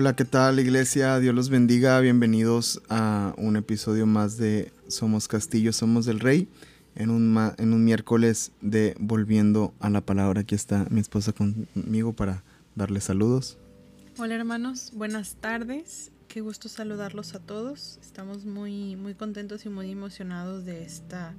Hola, 0.00 0.16
¿qué 0.16 0.24
tal 0.24 0.58
iglesia? 0.58 1.18
Dios 1.18 1.34
los 1.34 1.50
bendiga. 1.50 2.00
Bienvenidos 2.00 2.80
a 2.88 3.34
un 3.36 3.56
episodio 3.56 4.06
más 4.06 4.38
de 4.38 4.72
Somos 4.88 5.28
Castillo, 5.28 5.74
Somos 5.74 6.06
del 6.06 6.20
Rey. 6.20 6.48
En 6.94 7.10
un, 7.10 7.52
en 7.58 7.74
un 7.74 7.84
miércoles 7.84 8.50
de 8.62 8.96
Volviendo 8.98 9.74
a 9.78 9.90
la 9.90 10.00
Palabra. 10.00 10.40
Aquí 10.40 10.54
está 10.54 10.86
mi 10.88 11.00
esposa 11.00 11.34
conmigo 11.34 12.14
para 12.14 12.42
darle 12.74 13.02
saludos. 13.02 13.58
Hola 14.16 14.36
hermanos, 14.36 14.90
buenas 14.94 15.34
tardes. 15.34 16.12
Qué 16.28 16.40
gusto 16.40 16.70
saludarlos 16.70 17.34
a 17.34 17.40
todos. 17.40 17.98
Estamos 18.00 18.46
muy, 18.46 18.96
muy 18.96 19.14
contentos 19.14 19.66
y 19.66 19.68
muy 19.68 19.90
emocionados 19.90 20.64
de, 20.64 20.82
esta, 20.82 21.34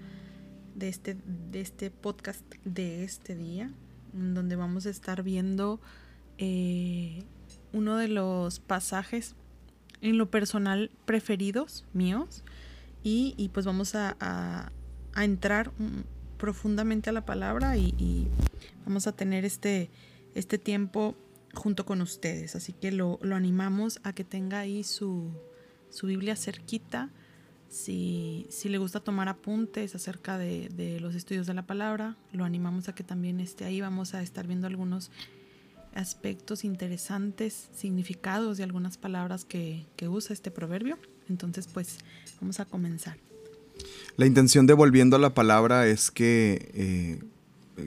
de, 0.75 0.87
este, 0.87 1.17
de 1.51 1.61
este 1.61 1.89
podcast 1.89 2.45
de 2.63 3.05
este 3.05 3.33
día, 3.33 3.71
donde 4.13 4.55
vamos 4.55 4.85
a 4.85 4.91
estar 4.91 5.23
viendo... 5.23 5.81
Eh, 6.37 7.23
uno 7.73 7.97
de 7.97 8.07
los 8.07 8.59
pasajes 8.59 9.35
en 10.01 10.17
lo 10.17 10.29
personal 10.29 10.91
preferidos 11.05 11.85
míos 11.93 12.43
y, 13.03 13.49
pues 13.53 13.65
vamos 13.65 13.95
a, 13.95 14.71
entrar 15.15 15.71
profundamente 16.37 17.09
a 17.09 17.13
la 17.13 17.25
palabra 17.25 17.77
y, 17.77 18.27
vamos 18.85 19.07
a 19.07 19.11
tener 19.11 19.45
este, 19.45 19.89
este 20.35 20.57
tiempo 20.57 21.15
junto 21.53 21.85
con 21.85 22.01
ustedes. 22.01 22.55
Así 22.55 22.73
que 22.73 22.91
lo, 22.91 23.19
animamos 23.23 23.99
a 24.03 24.13
que 24.13 24.23
tenga 24.23 24.59
ahí 24.59 24.83
su, 24.83 25.31
Biblia 26.03 26.35
cerquita. 26.35 27.09
Si, 27.69 28.47
si, 28.49 28.67
le 28.67 28.77
gusta 28.77 28.99
tomar 28.99 29.29
apuntes 29.29 29.95
acerca 29.95 30.37
de, 30.37 30.67
de, 30.69 30.99
los 30.99 31.15
estudios 31.15 31.47
de 31.47 31.53
la 31.53 31.65
palabra, 31.65 32.17
lo 32.33 32.43
animamos 32.43 32.89
a 32.89 32.93
que 32.93 33.03
también 33.03 33.39
esté 33.39 33.63
ahí. 33.63 33.79
Vamos 33.79 34.13
a 34.13 34.21
estar 34.21 34.45
viendo 34.45 34.67
algunos 34.67 35.09
aspectos 35.93 36.63
interesantes, 36.63 37.69
significados 37.75 38.57
de 38.57 38.63
algunas 38.63 38.97
palabras 38.97 39.45
que, 39.45 39.85
usa 40.07 40.33
este 40.33 40.51
proverbio. 40.51 40.97
Entonces, 41.29 41.67
pues 41.71 41.97
vamos 42.39 42.59
a 42.59 42.65
comenzar. 42.65 43.17
La 44.17 44.25
intención 44.25 44.67
de 44.67 44.73
volviendo 44.73 45.15
a 45.15 45.19
la 45.19 45.33
palabra 45.33 45.87
es 45.87 46.11
que 46.11 46.71
eh, 46.73 47.19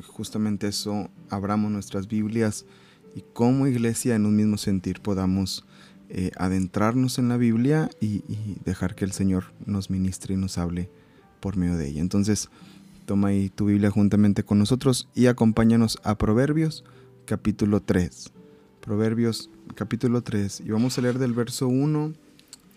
justamente 0.07 0.69
eso, 0.69 1.11
abramos 1.29 1.71
nuestras 1.71 2.09
Biblias 2.09 2.65
y 3.15 3.23
como 3.33 3.67
iglesia 3.67 4.15
en 4.15 4.27
un 4.27 4.35
mismo 4.35 4.57
sentir 4.57 5.01
podamos 5.01 5.65
eh, 6.09 6.31
adentrarnos 6.37 7.19
en 7.19 7.29
la 7.29 7.37
Biblia 7.37 7.91
y, 8.01 8.25
y, 8.29 8.57
dejar 8.65 8.95
que 8.95 9.05
el 9.05 9.13
Señor 9.13 9.45
nos 9.67 9.91
ministre 9.91 10.35
y 10.35 10.37
nos 10.37 10.59
hable 10.59 10.89
por 11.41 11.57
medio 11.57 11.77
de 11.77 11.89
ella. 11.89 12.01
Entonces, 12.01 12.49
toma 13.07 13.29
ahí 13.29 13.51
tu 13.51 13.67
Biblia 13.67 13.91
juntamente 13.91 14.45
con 14.45 14.59
nosotros 14.59 15.09
y 15.15 15.27
acompáñanos 15.27 15.99
a 16.03 16.17
Proverbios 16.17 16.85
capítulo 17.25 17.83
3. 17.83 18.33
Proverbios 18.81 19.51
capítulo 19.75 20.23
3. 20.23 20.61
Y 20.61 20.71
vamos 20.71 20.99
a 20.99 21.01
leer 21.01 21.19
del 21.19 21.33
verso 21.33 21.69
1 21.69 22.13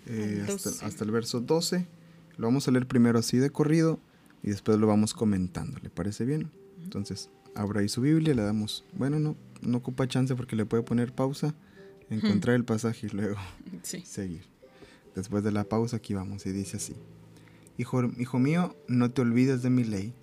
eh, 0.07 0.45
hasta, 0.83 1.03
el 1.03 1.11
verso 1.11 1.41
12. 1.41 1.87
Lo 2.37 2.47
vamos 2.47 2.67
a 2.67 2.71
leer 2.71 2.87
primero 2.87 3.19
así 3.19 3.37
de 3.37 3.49
corrido 3.49 3.99
y 4.43 4.49
después 4.49 4.77
lo 4.79 4.87
vamos 4.87 5.13
comentando. 5.13 5.77
¿Le 5.81 5.89
parece 5.89 6.25
bien? 6.25 6.49
Entonces, 6.83 7.29
abra 7.55 7.81
ahí 7.81 7.89
su 7.89 8.01
Biblia, 8.01 8.33
le 8.33 8.43
damos, 8.43 8.85
bueno, 8.93 9.19
no, 9.19 9.35
no 9.61 9.77
ocupa 9.77 10.07
chance 10.07 10.35
porque 10.35 10.55
le 10.55 10.65
puede 10.65 10.83
poner 10.83 11.13
pausa, 11.13 11.53
encontrar 12.09 12.55
el 12.55 12.63
pasaje 12.63 13.07
y 13.07 13.09
luego 13.09 13.37
seguir. 13.83 14.45
Después 15.15 15.43
de 15.43 15.51
la 15.51 15.63
pausa 15.63 15.97
aquí 15.97 16.13
vamos 16.13 16.45
y 16.45 16.51
dice 16.51 16.77
así. 16.77 16.95
Hijo, 17.77 18.03
hijo 18.17 18.39
mío, 18.39 18.75
no 18.87 19.11
te 19.11 19.21
olvides 19.21 19.61
de 19.61 19.69
mi 19.69 19.83
ley 19.83 20.13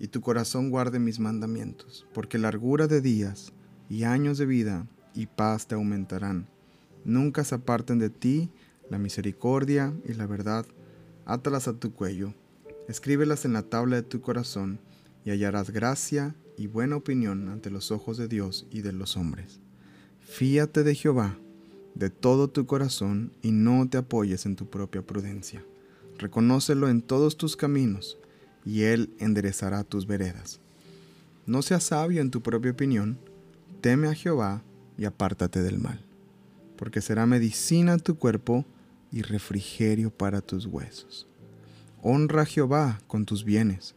y 0.00 0.08
tu 0.08 0.20
corazón 0.20 0.70
guarde 0.70 0.98
mis 0.98 1.20
mandamientos, 1.20 2.06
porque 2.12 2.38
largura 2.38 2.88
de 2.88 3.00
días 3.00 3.52
y 3.88 4.02
años 4.04 4.38
de 4.38 4.46
vida 4.46 4.88
y 5.14 5.26
paz 5.26 5.68
te 5.68 5.76
aumentarán. 5.76 6.48
Nunca 7.04 7.44
se 7.44 7.54
aparten 7.54 7.98
de 7.98 8.10
ti 8.10 8.50
la 8.88 8.98
misericordia 8.98 9.94
y 10.04 10.14
la 10.14 10.26
verdad, 10.26 10.66
átalas 11.26 11.68
a 11.68 11.74
tu 11.74 11.92
cuello, 11.92 12.34
escríbelas 12.88 13.44
en 13.44 13.52
la 13.52 13.62
tabla 13.62 13.96
de 13.96 14.02
tu 14.02 14.20
corazón, 14.20 14.80
y 15.22 15.30
hallarás 15.30 15.70
gracia 15.70 16.34
y 16.56 16.66
buena 16.66 16.96
opinión 16.96 17.50
ante 17.50 17.70
los 17.70 17.90
ojos 17.90 18.16
de 18.16 18.26
Dios 18.26 18.66
y 18.70 18.80
de 18.80 18.92
los 18.92 19.18
hombres. 19.18 19.60
Fíate 20.18 20.82
de 20.82 20.94
Jehová 20.94 21.36
de 21.94 22.10
todo 22.10 22.48
tu 22.48 22.66
corazón 22.66 23.32
y 23.42 23.50
no 23.50 23.88
te 23.88 23.98
apoyes 23.98 24.46
en 24.46 24.56
tu 24.56 24.70
propia 24.70 25.02
prudencia. 25.02 25.64
Reconócelo 26.18 26.88
en 26.88 27.02
todos 27.02 27.36
tus 27.36 27.56
caminos 27.56 28.18
y 28.64 28.82
Él 28.82 29.10
enderezará 29.18 29.84
tus 29.84 30.06
veredas. 30.06 30.60
No 31.46 31.62
seas 31.62 31.84
sabio 31.84 32.20
en 32.20 32.30
tu 32.30 32.42
propia 32.42 32.70
opinión, 32.70 33.18
teme 33.80 34.08
a 34.08 34.14
Jehová 34.14 34.62
y 34.98 35.04
apártate 35.04 35.62
del 35.62 35.78
mal, 35.78 36.04
porque 36.76 37.00
será 37.00 37.26
medicina 37.26 37.98
tu 37.98 38.16
cuerpo 38.16 38.64
y 39.10 39.22
refrigerio 39.22 40.10
para 40.10 40.40
tus 40.40 40.66
huesos. 40.66 41.26
Honra 42.02 42.42
a 42.42 42.46
Jehová 42.46 43.00
con 43.06 43.26
tus 43.26 43.44
bienes 43.44 43.94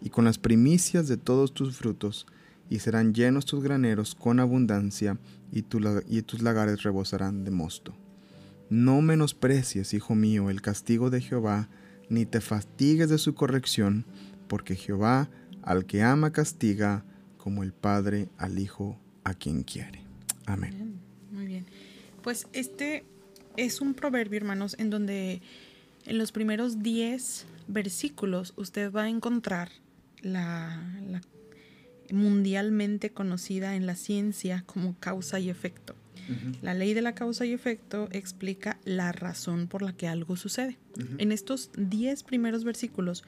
y 0.00 0.10
con 0.10 0.24
las 0.24 0.38
primicias 0.38 1.08
de 1.08 1.16
todos 1.16 1.54
tus 1.54 1.76
frutos, 1.76 2.26
y 2.68 2.80
serán 2.80 3.14
llenos 3.14 3.46
tus 3.46 3.62
graneros 3.62 4.14
con 4.14 4.40
abundancia, 4.40 5.18
y, 5.52 5.64
y 6.08 6.22
tus 6.22 6.42
lagares 6.42 6.82
rebosarán 6.82 7.44
de 7.44 7.50
mosto. 7.50 7.94
No 8.68 9.00
menosprecies, 9.00 9.94
hijo 9.94 10.14
mío, 10.14 10.50
el 10.50 10.60
castigo 10.60 11.08
de 11.08 11.20
Jehová, 11.20 11.68
ni 12.08 12.26
te 12.26 12.40
fatigues 12.40 13.08
de 13.08 13.18
su 13.18 13.34
corrección, 13.34 14.04
porque 14.48 14.76
Jehová 14.76 15.28
al 15.62 15.84
que 15.84 16.02
ama 16.02 16.32
castiga, 16.32 17.04
como 17.36 17.62
el 17.62 17.72
Padre 17.72 18.28
al 18.38 18.58
Hijo 18.58 18.98
a 19.24 19.34
quien 19.34 19.62
quiere. 19.62 20.02
Amén. 20.46 20.98
Muy 21.30 21.46
bien. 21.46 21.66
Pues 22.22 22.46
este 22.52 23.04
es 23.56 23.80
un 23.80 23.94
proverbio, 23.94 24.38
hermanos, 24.38 24.76
en 24.78 24.90
donde 24.90 25.42
en 26.06 26.18
los 26.18 26.32
primeros 26.32 26.82
10 26.82 27.46
versículos 27.68 28.52
usted 28.56 28.92
va 28.92 29.04
a 29.04 29.08
encontrar 29.08 29.70
la 30.22 30.80
mundialmente 32.12 33.10
conocida 33.10 33.74
en 33.74 33.86
la 33.86 33.96
ciencia 33.96 34.62
como 34.66 34.96
causa 34.98 35.40
y 35.40 35.50
efecto. 35.50 35.94
La 36.62 36.74
ley 36.74 36.94
de 36.94 37.02
la 37.02 37.14
causa 37.14 37.46
y 37.46 37.52
efecto 37.52 38.08
explica 38.12 38.78
la 38.84 39.12
razón 39.12 39.68
por 39.68 39.82
la 39.82 39.92
que 39.92 40.08
algo 40.08 40.36
sucede. 40.36 40.78
En 41.18 41.32
estos 41.32 41.70
10 41.76 42.22
primeros 42.24 42.64
versículos 42.64 43.24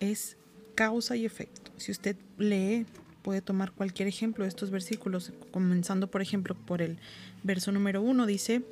es 0.00 0.36
causa 0.74 1.16
y 1.16 1.24
efecto. 1.24 1.70
Si 1.76 1.92
usted 1.92 2.16
lee, 2.38 2.86
puede 3.22 3.40
tomar 3.40 3.72
cualquier 3.72 4.08
ejemplo 4.08 4.44
de 4.44 4.48
estos 4.48 4.70
versículos, 4.70 5.32
comenzando 5.50 6.10
por 6.10 6.22
ejemplo 6.22 6.54
por 6.54 6.82
el 6.82 6.98
verso 7.42 7.72
número 7.72 8.02
1, 8.02 8.26
dice, 8.26 8.62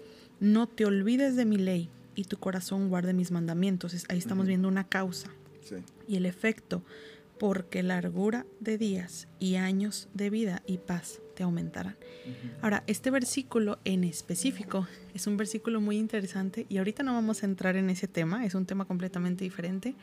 no 0.40 0.66
te 0.66 0.84
olvides 0.84 1.36
de 1.36 1.44
mi 1.44 1.56
ley 1.56 1.88
y 2.14 2.24
tu 2.24 2.38
corazón 2.38 2.88
guarde 2.88 3.12
mis 3.12 3.30
mandamientos. 3.30 3.94
Ahí 4.08 4.18
estamos 4.18 4.46
viendo 4.46 4.68
una 4.68 4.88
causa. 4.88 5.30
Y 6.08 6.16
el 6.16 6.26
efecto, 6.26 6.82
porque 7.38 7.82
largura 7.82 8.44
de 8.58 8.76
días 8.76 9.28
y 9.38 9.54
años 9.54 10.08
de 10.14 10.30
vida 10.30 10.62
y 10.66 10.78
paz 10.78 11.20
te 11.40 11.44
aumentarán. 11.44 11.96
Ahora, 12.60 12.84
este 12.86 13.10
versículo 13.10 13.78
en 13.86 14.04
específico 14.04 14.86
es 15.14 15.26
un 15.26 15.38
versículo 15.38 15.80
muy 15.80 15.96
interesante 15.96 16.66
y 16.68 16.76
ahorita 16.76 17.02
no 17.02 17.14
vamos 17.14 17.42
a 17.42 17.46
entrar 17.46 17.76
en 17.76 17.88
ese 17.88 18.08
tema, 18.08 18.44
es 18.44 18.54
un 18.54 18.66
tema 18.66 18.84
completamente 18.84 19.42
diferente, 19.42 19.94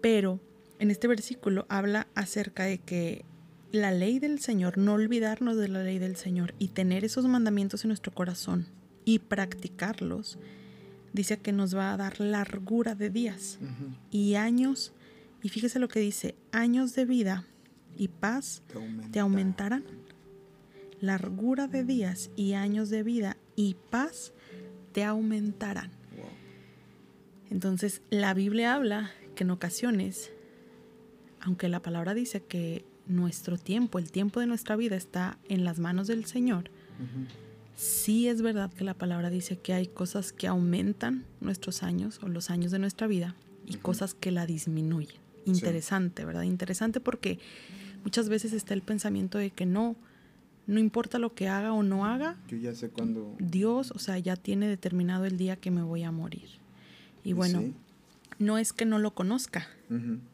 pero 0.00 0.40
en 0.80 0.90
este 0.90 1.06
versículo 1.06 1.64
habla 1.68 2.08
acerca 2.16 2.64
de 2.64 2.78
que 2.78 3.24
la 3.70 3.92
ley 3.92 4.18
del 4.18 4.40
Señor, 4.40 4.78
no 4.78 4.94
olvidarnos 4.94 5.56
de 5.56 5.68
la 5.68 5.84
ley 5.84 6.00
del 6.00 6.16
Señor 6.16 6.52
y 6.58 6.68
tener 6.68 7.04
esos 7.04 7.24
mandamientos 7.26 7.84
en 7.84 7.90
nuestro 7.90 8.12
corazón 8.12 8.66
y 9.04 9.20
practicarlos, 9.20 10.40
dice 11.12 11.38
que 11.38 11.52
nos 11.52 11.76
va 11.76 11.92
a 11.92 11.96
dar 11.96 12.18
largura 12.18 12.96
de 12.96 13.10
días 13.10 13.60
y 14.10 14.34
años 14.34 14.92
y 15.40 15.50
fíjese 15.50 15.78
lo 15.78 15.86
que 15.86 16.00
dice, 16.00 16.34
años 16.50 16.96
de 16.96 17.04
vida 17.04 17.44
y 17.96 18.08
paz 18.08 18.62
te, 19.12 19.20
aumentarán. 19.20 19.84
Largura 21.00 21.66
de 21.66 21.84
días 21.84 22.30
y 22.36 22.54
años 22.54 22.90
de 22.90 23.02
vida 23.02 23.36
y 23.54 23.76
paz 23.90 24.32
te 24.92 25.04
aumentarán. 25.04 25.90
Entonces, 27.50 28.02
la 28.10 28.34
Biblia 28.34 28.74
habla 28.74 29.10
que 29.34 29.44
en 29.44 29.50
ocasiones, 29.50 30.32
aunque 31.40 31.68
la 31.68 31.80
palabra 31.80 32.14
dice 32.14 32.42
que 32.42 32.84
nuestro 33.06 33.56
tiempo, 33.56 33.98
el 33.98 34.10
tiempo 34.10 34.40
de 34.40 34.46
nuestra 34.46 34.74
vida 34.76 34.96
está 34.96 35.38
en 35.48 35.64
las 35.64 35.78
manos 35.78 36.06
del 36.06 36.24
Señor, 36.24 36.70
sí 37.76 38.28
es 38.28 38.42
verdad 38.42 38.72
que 38.72 38.84
la 38.84 38.94
palabra 38.94 39.30
dice 39.30 39.58
que 39.58 39.74
hay 39.74 39.86
cosas 39.86 40.32
que 40.32 40.48
aumentan 40.48 41.24
nuestros 41.40 41.82
años 41.82 42.18
o 42.22 42.28
los 42.28 42.50
años 42.50 42.72
de 42.72 42.78
nuestra 42.78 43.06
vida 43.06 43.36
y 43.66 43.76
cosas 43.76 44.14
que 44.14 44.30
la 44.30 44.46
disminuyen. 44.46 45.20
Interesante, 45.44 46.24
¿verdad? 46.24 46.42
Interesante 46.42 47.00
porque 47.00 47.38
muchas 48.02 48.28
veces 48.28 48.52
está 48.52 48.74
el 48.74 48.82
pensamiento 48.82 49.38
de 49.38 49.50
que 49.50 49.66
no, 49.66 49.94
no 50.66 50.80
importa 50.80 51.18
lo 51.18 51.34
que 51.34 51.48
haga 51.48 51.72
o 51.72 51.82
no 51.82 52.06
haga. 52.06 52.36
Yo 52.48 52.56
ya 52.56 52.74
sé 52.74 52.88
cuándo. 52.90 53.34
Dios, 53.38 53.92
o 53.92 53.98
sea, 53.98 54.18
ya 54.18 54.36
tiene 54.36 54.68
determinado 54.68 55.24
el 55.24 55.36
día 55.36 55.56
que 55.56 55.70
me 55.70 55.82
voy 55.82 56.02
a 56.02 56.10
morir. 56.10 56.48
Y 57.22 57.32
bueno, 57.32 57.62
no 58.38 58.58
es 58.58 58.72
que 58.72 58.84
no 58.84 58.98
lo 58.98 59.12
conozca, 59.12 59.66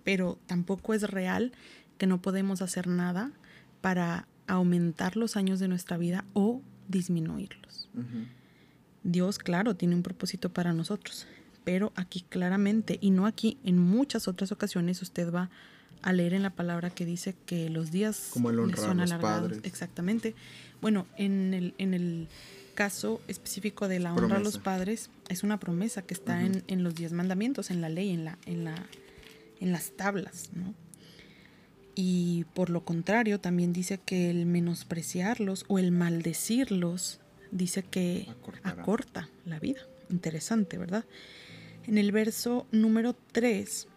pero 0.05 0.39
tampoco 0.47 0.95
es 0.95 1.03
real 1.03 1.53
que 1.99 2.07
no 2.07 2.21
podemos 2.21 2.63
hacer 2.63 2.87
nada 2.87 3.31
para 3.81 4.27
aumentar 4.47 5.17
los 5.17 5.37
años 5.37 5.61
de 5.61 5.69
nuestra 5.69 5.97
vida 5.97 6.25
o 6.33 6.61
disminuirlos. 6.89 7.89
Dios, 9.05 9.39
claro, 9.39 9.75
tiene 9.75 9.95
un 9.95 10.03
propósito 10.03 10.53
para 10.53 10.73
nosotros, 10.73 11.27
pero 11.65 11.93
aquí 11.97 12.25
claramente, 12.29 12.99
y 13.01 13.11
no 13.11 13.27
aquí, 13.27 13.59
en 13.65 13.79
muchas 13.79 14.29
otras 14.29 14.53
ocasiones 14.53 15.03
usted 15.03 15.33
va 15.33 15.43
a 15.45 15.51
leer 16.11 16.35
en 16.35 16.43
la 16.43 16.51
palabra 16.51 16.91
que 16.91 17.05
dice 17.05 17.37
que 17.47 17.71
los 17.71 17.93
días 17.93 18.31
Como 18.31 18.51
el 18.51 18.77
son 18.77 18.99
alargados. 18.99 19.59
Exactamente. 19.63 20.35
Bueno, 20.81 21.07
en 21.17 21.55
el, 21.55 21.75
en 21.79 21.95
el 21.95 22.29
caso 22.75 23.21
específico 23.29 23.87
de 23.87 24.01
la 24.01 24.13
honra 24.13 24.39
a 24.39 24.41
los 24.41 24.59
padres, 24.59 25.11
es 25.29 25.45
una 25.45 25.61
promesa 25.61 26.03
que 26.03 26.15
está 26.15 26.43
en, 26.43 26.65
en, 26.67 26.83
los 26.83 26.97
diez 26.97 27.13
mandamientos, 27.13 27.71
en 27.71 27.81
la 27.81 27.89
ley, 27.89 28.11
en, 28.11 28.25
la, 28.25 28.39
en, 28.47 28.65
la, 28.65 28.75
en 29.61 29.71
las 29.71 29.93
tablas, 29.93 30.51
¿no? 30.55 30.75
Y 31.95 32.45
por 32.55 32.71
lo 32.71 32.85
contrario, 32.85 33.39
también 33.39 33.73
dice 33.73 34.01
que 34.05 34.31
el 34.31 34.47
menospreciarlos 34.47 35.67
o 35.69 35.79
el 35.79 35.93
maldecirlos 35.93 37.21
dice 37.51 37.83
que 37.83 38.29
acorta 38.63 39.29
la 39.45 39.59
vida. 39.61 39.83
Interesante, 40.09 40.79
¿verdad? 40.79 41.05
En 41.87 41.99
el 41.99 42.11
verso 42.13 42.67
número 42.73 43.15
3 43.33 43.89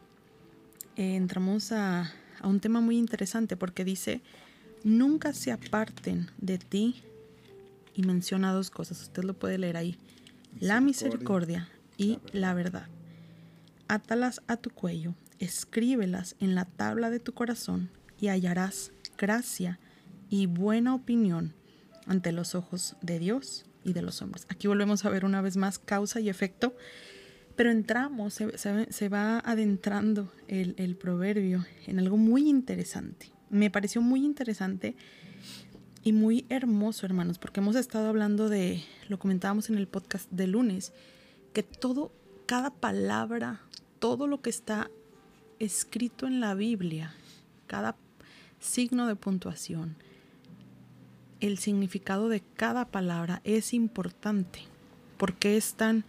eh, 0.95 1.15
entramos 1.15 1.71
a, 1.71 2.12
a 2.39 2.47
un 2.47 2.59
tema 2.59 2.81
muy 2.81 2.97
interesante 2.97 3.57
porque 3.57 3.83
dice, 3.86 4.21
nunca 4.83 5.33
se 5.33 5.51
aparten 5.51 6.30
de 6.38 6.57
ti 6.57 7.03
y 7.95 8.03
menciona 8.03 8.53
dos 8.53 8.69
cosas, 8.69 9.01
usted 9.01 9.24
lo 9.24 9.33
puede 9.33 9.57
leer 9.57 9.77
ahí, 9.77 9.97
la 10.59 10.81
misericordia 10.81 11.69
y 11.97 12.19
la 12.31 12.53
verdad. 12.53 12.88
Átalas 13.88 14.42
a 14.47 14.57
tu 14.57 14.69
cuello, 14.69 15.15
escríbelas 15.39 16.36
en 16.39 16.56
la 16.56 16.65
tabla 16.65 17.09
de 17.09 17.19
tu 17.19 17.33
corazón 17.33 17.89
y 18.19 18.27
hallarás 18.27 18.92
gracia 19.18 19.80
y 20.30 20.47
buena 20.47 20.95
opinión 20.95 21.53
ante 22.07 22.31
los 22.31 22.56
ojos 22.56 22.95
de 23.01 23.19
Dios 23.19 23.65
y 23.83 23.94
de 23.94 24.01
los 24.01 24.21
hombres. 24.21 24.45
Aquí 24.50 24.68
volvemos 24.68 25.06
a 25.06 25.09
ver 25.09 25.25
una 25.25 25.42
vez 25.42 25.57
más 25.57 25.80
causa 25.80 26.19
y 26.19 26.30
efecto, 26.30 26.75
pero 27.56 27.72
entramos, 27.72 28.34
se, 28.34 29.10
va 29.10 29.40
adentrando 29.40 30.31
el, 30.48 30.75
el 30.78 30.96
proverbio 30.96 31.66
en 31.88 32.00
algo 32.00 32.18
muy 32.18 32.50
interesante. 32.50 33.31
Me 33.50 33.69
pareció 33.69 34.02
muy 34.02 34.25
interesante 34.25 34.96
y 36.04 36.13
muy 36.13 36.46
hermoso, 36.50 37.06
hermanos, 37.06 37.40
porque 37.40 37.62
hemos 37.62 37.75
estado 37.75 38.10
hablando 38.10 38.48
de, 38.48 38.84
lo 39.10 39.18
comentábamos 39.18 39.69
en 39.69 39.78
el 39.78 39.88
podcast 39.88 40.30
de 40.30 40.48
lunes, 40.48 40.94
que 41.54 41.63
todo, 41.63 42.12
cada 42.46 42.69
palabra, 42.69 43.62
todo 44.00 44.28
lo 44.28 44.42
que 44.42 44.52
está 44.52 44.92
escrito 45.60 46.28
en 46.28 46.42
la 46.42 46.54
Biblia, 46.54 47.16
cada 47.68 47.96
signo 48.60 49.07
de 49.07 49.16
puntuación, 49.16 49.96
el 51.40 51.57
significado 51.57 52.30
de 52.30 52.42
cada 52.56 52.86
palabra 52.86 53.42
es 53.44 53.74
importante, 53.74 54.60
porque 55.18 55.57
están 55.57 56.06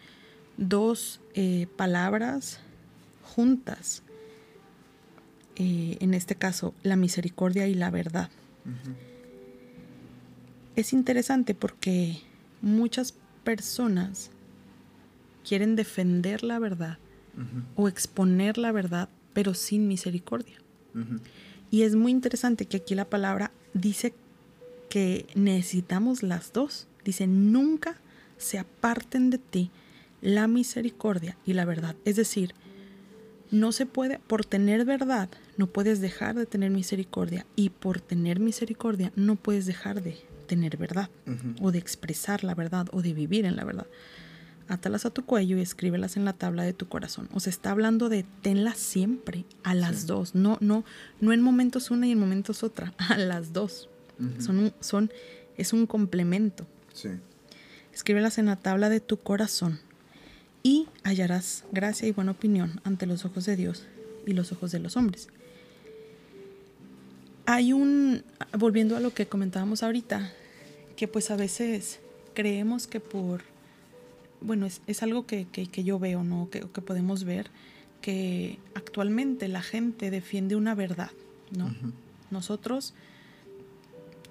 dos 0.56 1.20
eh, 1.34 1.66
palabras 1.76 2.60
juntas, 3.22 4.02
eh, 5.56 5.96
en 6.00 6.14
este 6.14 6.34
caso 6.34 6.74
la 6.82 6.96
misericordia 6.96 7.66
y 7.66 7.74
la 7.74 7.90
verdad. 7.90 8.30
Es 10.74 10.92
interesante 10.92 11.54
porque 11.54 12.20
muchas 12.60 13.14
personas 13.44 14.30
quieren 15.46 15.76
defender 15.76 16.42
la 16.42 16.58
verdad 16.58 16.98
o 17.76 17.86
exponer 17.88 18.58
la 18.58 18.72
verdad, 18.72 19.08
pero 19.34 19.54
sin 19.54 19.86
misericordia. 19.88 20.56
Y 21.70 21.82
es 21.82 21.94
muy 21.94 22.10
interesante 22.10 22.66
que 22.66 22.78
aquí 22.78 22.94
la 22.94 23.04
palabra 23.04 23.52
dice 23.74 24.14
que 24.88 25.26
necesitamos 25.34 26.22
las 26.22 26.52
dos. 26.52 26.88
Dice, 27.04 27.26
nunca 27.26 27.98
se 28.38 28.58
aparten 28.58 29.30
de 29.30 29.38
ti 29.38 29.70
la 30.26 30.48
misericordia 30.48 31.38
y 31.46 31.52
la 31.52 31.64
verdad. 31.64 31.94
Es 32.04 32.16
decir, 32.16 32.52
no 33.52 33.70
se 33.70 33.86
puede, 33.86 34.18
por 34.18 34.44
tener 34.44 34.84
verdad, 34.84 35.28
no 35.56 35.68
puedes 35.68 36.00
dejar 36.00 36.34
de 36.34 36.46
tener 36.46 36.72
misericordia. 36.72 37.46
Y 37.54 37.70
por 37.70 38.00
tener 38.00 38.40
misericordia, 38.40 39.12
no 39.14 39.36
puedes 39.36 39.66
dejar 39.66 40.02
de 40.02 40.18
tener 40.48 40.78
verdad. 40.78 41.10
O 41.60 41.70
de 41.70 41.78
expresar 41.78 42.42
la 42.42 42.56
verdad 42.56 42.88
o 42.90 43.02
de 43.02 43.12
vivir 43.12 43.44
en 43.44 43.54
la 43.56 43.64
verdad 43.64 43.86
átalas 44.68 45.06
a 45.06 45.10
tu 45.10 45.24
cuello 45.24 45.56
y 45.56 45.60
escríbelas 45.60 46.16
en 46.16 46.24
la 46.24 46.32
tabla 46.32 46.64
de 46.64 46.72
tu 46.72 46.88
corazón. 46.88 47.28
O 47.32 47.38
sea, 47.38 47.50
está 47.50 47.70
hablando 47.70 48.08
de 48.08 48.24
tenlas 48.42 48.78
siempre, 48.78 49.44
a 49.62 49.76
las 49.76 50.08
dos. 50.08 50.34
No, 50.34 50.58
no, 50.60 50.84
no 51.20 51.32
en 51.32 51.40
momentos 51.40 51.92
una 51.92 52.08
y 52.08 52.10
en 52.10 52.18
momentos 52.18 52.64
otra, 52.64 52.92
a 52.98 53.16
las 53.16 53.52
dos. 53.52 53.88
son, 54.40 54.74
son, 54.80 55.12
es 55.56 55.72
un 55.72 55.86
complemento. 55.86 56.66
Sí. 56.92 57.10
Escríbelas 57.94 58.38
en 58.38 58.46
la 58.46 58.56
tabla 58.56 58.88
de 58.88 58.98
tu 58.98 59.18
corazón 59.18 59.85
y 60.66 60.88
hallarás 61.04 61.62
gracia 61.70 62.08
y 62.08 62.10
buena 62.10 62.32
opinión 62.32 62.80
ante 62.82 63.06
los 63.06 63.24
ojos 63.24 63.46
de 63.46 63.54
Dios 63.54 63.84
y 64.26 64.32
los 64.32 64.50
ojos 64.50 64.72
de 64.72 64.80
los 64.80 64.96
hombres. 64.96 65.28
Hay 67.46 67.72
un, 67.72 68.24
volviendo 68.58 68.96
a 68.96 69.00
lo 69.00 69.14
que 69.14 69.28
comentábamos 69.28 69.84
ahorita, 69.84 70.32
que 70.96 71.06
pues 71.06 71.30
a 71.30 71.36
veces 71.36 72.00
creemos 72.34 72.88
que 72.88 72.98
por 72.98 73.42
bueno, 74.40 74.66
es, 74.66 75.02
algo 75.04 75.24
que, 75.24 75.46
yo 75.84 76.00
veo, 76.00 76.24
¿no? 76.24 76.50
Que, 76.50 76.62
que, 76.62 76.80
podemos 76.80 77.22
ver, 77.22 77.48
que 78.00 78.58
actualmente 78.74 79.46
la 79.46 79.62
gente 79.62 80.10
defiende 80.10 80.56
una 80.56 80.74
verdad, 80.74 81.12
¿no? 81.56 81.72
Nosotros 82.32 82.92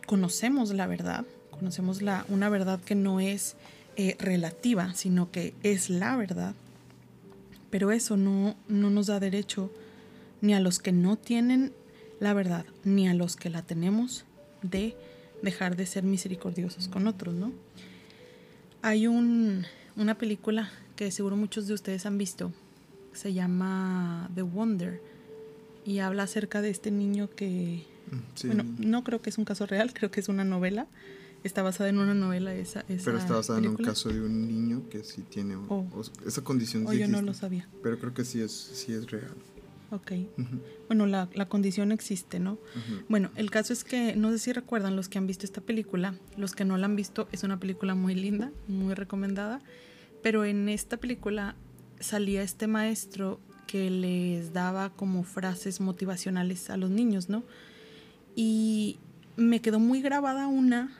conocemos 0.05 0.73
la 0.73 0.85
verdad, 0.85 1.25
conocemos 1.49 2.01
la, 2.01 2.25
una 2.27 2.49
verdad 2.49 2.81
que 2.81 2.95
no 2.95 3.21
es 3.21 3.55
eh, 3.97 4.15
relativa, 4.19 4.93
sino 4.93 5.31
que 5.31 5.53
es 5.63 5.89
la 5.89 6.15
verdad, 6.15 6.55
pero 7.69 7.91
eso 7.91 8.17
no, 8.17 8.55
no 8.67 8.89
nos 8.89 9.07
da 9.07 9.19
derecho 9.19 9.71
ni 10.41 10.53
a 10.53 10.59
los 10.59 10.79
que 10.79 10.91
no 10.91 11.17
tienen 11.17 11.73
la 12.19 12.33
verdad, 12.33 12.65
ni 12.83 13.07
a 13.07 13.13
los 13.13 13.35
que 13.35 13.49
la 13.49 13.61
tenemos 13.61 14.25
de 14.61 14.95
dejar 15.41 15.75
de 15.75 15.85
ser 15.85 16.03
misericordiosos 16.03 16.87
con 16.87 17.07
otros, 17.07 17.35
¿no? 17.35 17.51
Hay 18.81 19.07
un, 19.07 19.65
una 19.95 20.17
película 20.17 20.71
que 20.95 21.11
seguro 21.11 21.35
muchos 21.35 21.67
de 21.67 21.73
ustedes 21.73 22.05
han 22.05 22.17
visto. 22.17 22.51
Se 23.13 23.33
llama 23.33 24.29
The 24.35 24.41
Wonder 24.41 25.01
y 25.85 25.99
habla 25.99 26.23
acerca 26.23 26.61
de 26.61 26.69
este 26.69 26.91
niño 26.91 27.29
que, 27.35 27.85
mm, 28.11 28.47
bueno, 28.47 28.65
no 28.79 29.03
creo 29.03 29.21
que 29.21 29.29
es 29.29 29.37
un 29.37 29.45
caso 29.45 29.65
real, 29.65 29.91
creo 29.93 30.11
que 30.11 30.19
es 30.19 30.29
una 30.29 30.43
novela. 30.43 30.87
Está 31.45 31.61
basada 31.61 31.91
en 31.91 31.99
una 31.99 32.15
novela 32.15 32.55
esa. 32.55 32.83
pero 32.87 33.19
está 33.19 33.35
basada 33.35 33.59
en 33.59 33.67
un 33.67 33.75
caso 33.75 34.09
de 34.09 34.19
un 34.19 34.47
niño 34.47 34.89
que 34.89 35.03
sí 35.03 35.21
tiene 35.21 35.55
oh. 35.55 35.85
esa 36.25 36.43
condición. 36.43 36.87
Oh, 36.87 36.93
yo 36.93 37.07
no 37.07 37.21
lo 37.21 37.35
sabía. 37.35 37.69
Pero 37.83 37.99
creo 37.99 38.15
que 38.15 38.25
sí 38.25 38.41
es, 38.41 38.51
sí 38.51 38.93
es 38.93 39.11
real. 39.11 39.35
Ok. 39.91 40.13
Bueno, 40.87 41.05
la, 41.05 41.29
la, 41.35 41.47
condición 41.47 41.91
existe, 41.91 42.39
¿no? 42.39 42.57
Bueno, 43.09 43.29
el 43.35 43.51
caso 43.51 43.73
es 43.73 43.83
que, 43.83 44.15
no 44.15 44.31
sé 44.31 44.39
si 44.39 44.53
recuerdan 44.53 44.95
los 44.95 45.07
que 45.07 45.19
han 45.19 45.27
visto 45.27 45.45
esta 45.45 45.61
película, 45.61 46.15
los 46.35 46.53
que 46.53 46.65
no 46.65 46.77
la 46.77 46.85
han 46.85 46.95
visto, 46.95 47.27
es 47.31 47.43
una 47.43 47.59
película 47.59 47.93
muy 47.93 48.15
linda, 48.15 48.51
muy 48.67 48.95
recomendada, 48.95 49.61
pero 50.23 50.45
en 50.45 50.67
esta 50.67 50.97
película 50.97 51.55
salía 51.99 52.41
este 52.41 52.65
maestro 52.65 53.39
que 53.67 53.91
les 53.91 54.51
daba 54.51 54.89
como 54.89 55.23
frases 55.23 55.79
motivacionales 55.79 56.71
a 56.71 56.77
los 56.77 56.89
niños, 56.89 57.29
¿no? 57.29 57.43
Y 58.35 58.97
me 59.37 59.61
quedó 59.61 59.79
muy 59.79 60.01
grabada 60.01 60.47
una, 60.47 60.91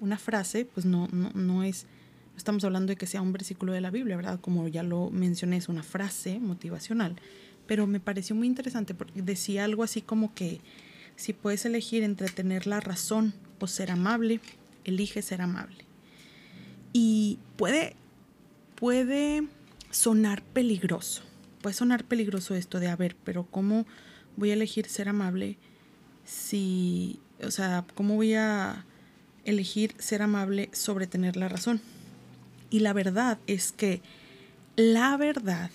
una 0.00 0.18
frase, 0.18 0.64
pues 0.64 0.86
no, 0.86 1.08
no, 1.12 1.30
no 1.34 1.62
es, 1.62 1.86
no 2.32 2.36
estamos 2.36 2.64
hablando 2.64 2.90
de 2.90 2.96
que 2.96 3.06
sea 3.06 3.22
un 3.22 3.32
versículo 3.32 3.72
de 3.72 3.80
la 3.80 3.90
Biblia, 3.90 4.16
¿verdad? 4.16 4.40
Como 4.40 4.68
ya 4.68 4.82
lo 4.82 5.10
mencioné, 5.10 5.56
es 5.56 5.68
una 5.68 5.82
frase 5.82 6.40
motivacional 6.40 7.16
pero 7.68 7.86
me 7.86 8.00
pareció 8.00 8.34
muy 8.34 8.48
interesante 8.48 8.94
porque 8.94 9.22
decía 9.22 9.64
algo 9.64 9.84
así 9.84 10.00
como 10.00 10.34
que 10.34 10.60
si 11.14 11.34
puedes 11.34 11.64
elegir 11.66 12.02
entre 12.02 12.28
tener 12.28 12.66
la 12.66 12.80
razón 12.80 13.34
o 13.60 13.66
ser 13.66 13.90
amable, 13.90 14.40
elige 14.84 15.20
ser 15.20 15.42
amable. 15.42 15.84
Y 16.94 17.38
puede, 17.56 17.94
puede 18.74 19.46
sonar 19.90 20.42
peligroso, 20.42 21.22
puede 21.60 21.74
sonar 21.74 22.04
peligroso 22.04 22.54
esto 22.54 22.80
de, 22.80 22.88
a 22.88 22.96
ver, 22.96 23.16
pero 23.22 23.44
¿cómo 23.44 23.86
voy 24.36 24.50
a 24.50 24.54
elegir 24.54 24.88
ser 24.88 25.10
amable 25.10 25.58
si, 26.24 27.20
o 27.42 27.50
sea, 27.50 27.84
cómo 27.94 28.16
voy 28.16 28.32
a 28.32 28.86
elegir 29.48 29.94
ser 29.98 30.22
amable 30.22 30.68
sobre 30.72 31.06
tener 31.06 31.36
la 31.36 31.48
razón? 31.48 31.80
Y 32.70 32.80
la 32.80 32.92
verdad 32.92 33.38
es 33.46 33.72
que 33.72 34.02
la 34.76 35.16
verdad 35.16 35.70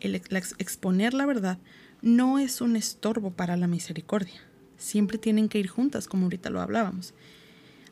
el 0.00 0.16
exponer 0.16 1.14
la 1.14 1.26
verdad 1.26 1.58
no 2.02 2.38
es 2.38 2.60
un 2.60 2.76
estorbo 2.76 3.30
para 3.30 3.56
la 3.56 3.66
misericordia. 3.66 4.40
Siempre 4.76 5.16
tienen 5.16 5.48
que 5.48 5.58
ir 5.58 5.68
juntas, 5.68 6.06
como 6.06 6.24
ahorita 6.24 6.50
lo 6.50 6.60
hablábamos. 6.60 7.14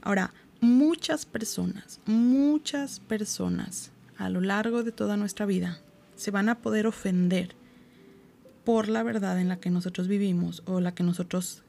Ahora, 0.02 0.35
muchas 0.61 1.25
personas, 1.25 2.00
muchas 2.05 3.00
personas 3.00 3.91
a 4.19 4.29
lo 4.29 4.41
largo 4.41 4.83
de 4.83 4.93
toda 4.93 5.17
nuestra 5.17 5.47
vida 5.47 5.81
se 6.17 6.31
van 6.31 6.49
a 6.49 6.59
poder 6.59 6.87
ofender 6.87 7.55
por 8.64 8.88
la 8.88 9.02
verdad 9.02 9.41
en 9.41 9.49
la 9.49 9.59
que 9.59 9.71
nosotros 9.71 10.07
vivimos 10.07 10.62
o 10.67 10.81
la 10.81 10.95
que 10.95 11.02
nosotros 11.02 11.62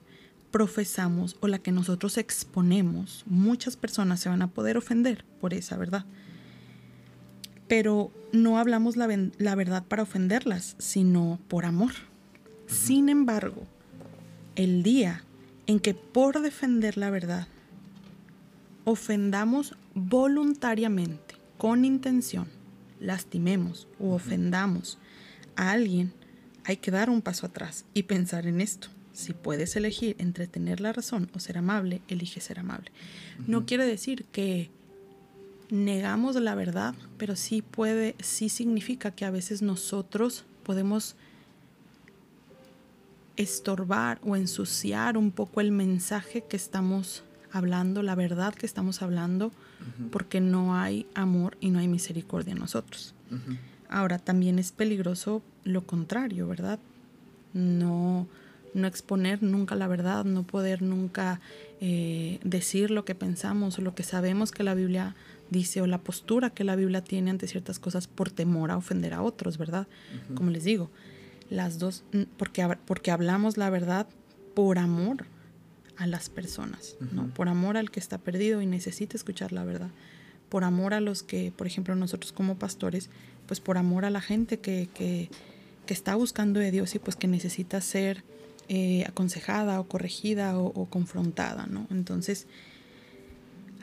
profesamos 0.54 1.36
o 1.40 1.48
la 1.48 1.58
que 1.58 1.72
nosotros 1.72 2.20
exponemos, 2.20 3.24
muchas 3.26 3.76
personas 3.76 4.20
se 4.20 4.30
van 4.30 4.44
a 4.44 4.52
poder 4.52 4.78
ofender 4.78 5.26
por 5.42 5.52
esa 5.52 5.78
verdad. 5.78 6.06
Pero 7.68 8.12
no 8.32 8.60
hablamos 8.60 8.96
la, 8.96 9.08
la 9.40 9.56
verdad 9.56 9.84
para 9.84 10.04
ofenderlas, 10.04 10.76
sino 10.78 11.40
por 11.48 11.66
amor. 11.66 11.94
Sin 12.68 13.10
embargo, 13.10 13.64
el 14.56 14.84
día 14.84 15.24
en 15.66 15.80
que 15.80 15.96
por 15.96 16.40
defender 16.40 16.98
la 16.98 17.10
verdad 17.10 17.48
ofendamos 18.84 19.76
voluntariamente, 19.96 21.36
con 21.58 21.84
intención, 21.84 22.48
lastimemos 23.00 23.88
o 24.00 24.14
ofendamos 24.14 25.00
a 25.56 25.72
alguien, 25.72 26.14
hay 26.64 26.78
que 26.78 26.92
dar 26.92 27.10
un 27.10 27.24
paso 27.24 27.48
atrás 27.48 27.86
y 27.96 28.04
pensar 28.04 28.46
en 28.46 28.62
esto. 28.62 28.90
Si 29.14 29.34
puedes 29.34 29.76
elegir 29.76 30.16
entre 30.20 30.48
tener 30.48 30.82
la 30.82 30.92
razón 30.92 31.30
o 31.34 31.40
ser 31.40 31.58
amable, 31.60 32.02
elige 32.08 32.42
ser 32.42 32.60
amable. 32.60 32.92
No 33.48 33.66
quiere 33.66 33.86
decir 33.86 34.26
que 34.32 34.70
negamos 35.70 36.36
la 36.36 36.56
verdad, 36.56 36.96
pero 37.18 37.36
sí 37.36 37.62
puede, 37.62 38.16
sí 38.20 38.50
significa 38.50 39.12
que 39.12 39.26
a 39.26 39.32
veces 39.32 39.62
nosotros 39.62 40.46
podemos 40.64 41.16
estorbar 43.38 44.20
o 44.24 44.36
ensuciar 44.36 45.18
un 45.18 45.32
poco 45.32 45.62
el 45.62 45.72
mensaje 45.72 46.44
que 46.44 46.56
estamos 46.56 47.24
hablando, 47.52 48.04
la 48.04 48.16
verdad 48.16 48.54
que 48.54 48.66
estamos 48.66 49.02
hablando, 49.02 49.52
porque 50.12 50.40
no 50.40 50.76
hay 50.76 51.06
amor 51.14 51.58
y 51.60 51.70
no 51.70 51.80
hay 51.80 51.88
misericordia 51.88 52.54
en 52.54 52.60
nosotros. 52.60 53.14
Ahora, 53.90 54.18
también 54.18 54.60
es 54.60 54.72
peligroso 54.72 55.42
lo 55.64 55.86
contrario, 55.86 56.48
¿verdad? 56.48 56.80
No, 57.54 58.28
no 58.74 58.88
exponer 58.88 59.44
nunca 59.44 59.76
la 59.76 59.88
verdad, 59.88 60.26
no 60.26 60.44
poder 60.44 60.82
nunca 60.82 61.42
eh, 61.82 62.40
decir 62.44 62.92
lo 62.92 63.06
que 63.06 63.16
pensamos 63.16 63.78
o 63.78 63.82
lo 63.82 63.96
que 63.96 64.04
sabemos 64.04 64.52
que 64.52 64.64
la 64.64 64.74
Biblia 64.74 65.16
dice 65.50 65.82
o 65.82 65.88
la 65.88 66.00
postura 66.00 66.50
que 66.50 66.64
la 66.64 66.76
Biblia 66.76 67.04
tiene 67.04 67.30
ante 67.32 67.48
ciertas 67.48 67.80
cosas 67.80 68.08
por 68.08 68.32
temor 68.32 68.72
a 68.72 68.78
ofender 68.78 69.14
a 69.14 69.22
otros, 69.22 69.58
¿verdad? 69.58 69.88
Como 70.36 70.50
les 70.50 70.64
digo, 70.64 70.90
las 71.50 71.80
dos, 71.80 72.04
porque, 72.38 72.68
porque 72.86 73.12
hablamos 73.12 73.58
la 73.58 73.70
verdad 73.70 74.08
por 74.56 74.80
amor 74.80 75.26
a 75.98 76.08
las 76.08 76.30
personas, 76.30 76.98
¿no? 77.12 77.28
Por 77.28 77.50
amor 77.50 77.78
al 77.78 77.92
que 77.92 78.00
está 78.00 78.18
perdido 78.18 78.62
y 78.62 78.66
necesita 78.66 79.16
escuchar 79.16 79.52
la 79.52 79.64
verdad. 79.64 79.90
Por 80.50 80.64
amor 80.64 80.94
a 80.94 81.02
los 81.02 81.24
que, 81.24 81.52
por 81.56 81.68
ejemplo, 81.68 81.96
nosotros 81.96 82.32
como 82.32 82.58
pastores, 82.58 83.10
pues 83.48 83.60
por 83.60 83.78
amor 83.78 84.06
a 84.06 84.10
la 84.10 84.22
gente 84.22 84.60
que, 84.60 84.90
que, 84.94 85.30
que 85.86 85.94
está 85.94 86.16
buscando 86.16 86.60
de 86.60 86.72
Dios 86.72 86.96
y 86.96 87.00
pues 87.00 87.16
que 87.16 87.28
necesita 87.28 87.80
ser 87.82 88.24
eh, 88.70 89.04
aconsejada 89.08 89.80
o 89.80 89.88
corregida 89.88 90.58
o, 90.58 90.86
confrontada, 90.86 91.66
¿no? 91.68 91.88
Entonces, 91.92 92.48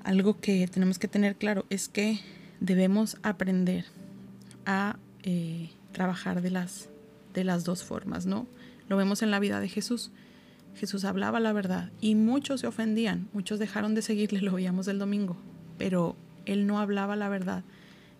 algo 0.04 0.40
que 0.40 0.66
tenemos 0.68 0.98
que 0.98 1.08
tener 1.08 1.36
claro 1.36 1.66
es 1.70 1.88
que 1.88 2.20
debemos 2.60 3.18
aprender 3.22 3.84
a 4.66 4.96
eh, 5.22 5.70
trabajar 5.92 6.42
de 6.42 6.50
las, 6.50 6.88
de 7.34 7.44
las 7.44 7.64
dos 7.64 7.84
formas, 7.84 8.26
¿no? 8.26 8.46
Lo 8.88 8.96
vemos 8.96 9.22
en 9.22 9.30
la 9.30 9.38
vida 9.38 9.60
de 9.60 9.68
Jesús. 9.68 10.10
Jesús 10.74 11.04
hablaba 11.04 11.40
la 11.40 11.52
verdad 11.52 11.90
y 12.00 12.14
muchos 12.14 12.60
se 12.60 12.66
ofendían, 12.66 13.28
muchos 13.32 13.58
dejaron 13.58 13.94
de 13.94 14.02
seguirle, 14.02 14.40
lo 14.42 14.52
veíamos 14.52 14.88
el 14.88 14.98
domingo, 14.98 15.36
pero 15.78 16.16
él 16.46 16.66
no 16.66 16.78
hablaba 16.78 17.16
la 17.16 17.28
verdad 17.28 17.64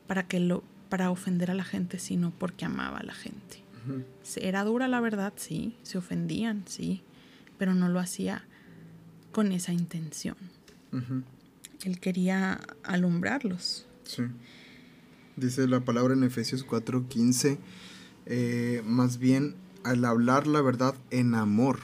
para 0.06 0.26
que 0.26 0.40
lo 0.40 0.62
para 0.90 1.10
ofender 1.10 1.50
a 1.50 1.54
la 1.54 1.64
gente, 1.64 1.98
sino 1.98 2.32
porque 2.32 2.64
amaba 2.66 2.98
a 2.98 3.04
la 3.04 3.14
gente. 3.14 3.62
Era 4.36 4.64
dura 4.64 4.88
la 4.88 5.00
verdad, 5.00 5.32
sí, 5.36 5.76
se 5.82 5.98
ofendían, 5.98 6.64
sí, 6.66 7.02
pero 7.58 7.74
no 7.74 7.88
lo 7.88 8.00
hacía 8.00 8.44
con 9.32 9.52
esa 9.52 9.72
intención. 9.72 10.36
Él 11.84 12.00
quería 12.00 12.60
alumbrarlos. 12.82 13.86
Sí. 14.04 14.24
Dice 15.36 15.66
la 15.68 15.80
palabra 15.80 16.14
en 16.14 16.24
Efesios 16.24 16.66
4:15, 16.66 17.58
eh, 18.26 18.82
más 18.84 19.18
bien 19.18 19.54
al 19.84 20.04
hablar 20.04 20.46
la 20.46 20.60
verdad 20.60 20.94
en 21.10 21.34
amor, 21.34 21.78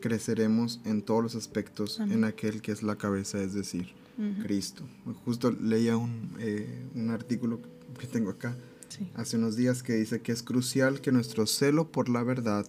creceremos 0.00 0.80
en 0.84 1.02
todos 1.02 1.22
los 1.22 1.34
aspectos 1.34 2.00
en 2.00 2.24
aquel 2.24 2.60
que 2.60 2.72
es 2.72 2.82
la 2.82 2.96
cabeza, 2.96 3.42
es 3.42 3.54
decir, 3.54 3.94
Cristo. 4.42 4.84
Justo 5.24 5.52
leía 5.52 5.96
un, 5.96 6.34
eh, 6.38 6.84
un 6.94 7.10
artículo 7.10 7.60
que 7.98 8.06
tengo 8.06 8.30
acá 8.30 8.54
hace 9.14 9.36
unos 9.36 9.56
días 9.56 9.82
que 9.82 9.94
dice 9.94 10.20
que 10.20 10.32
es 10.32 10.42
crucial 10.42 11.00
que 11.00 11.12
nuestro 11.12 11.46
celo 11.46 11.90
por 11.90 12.08
la 12.08 12.22
verdad 12.22 12.66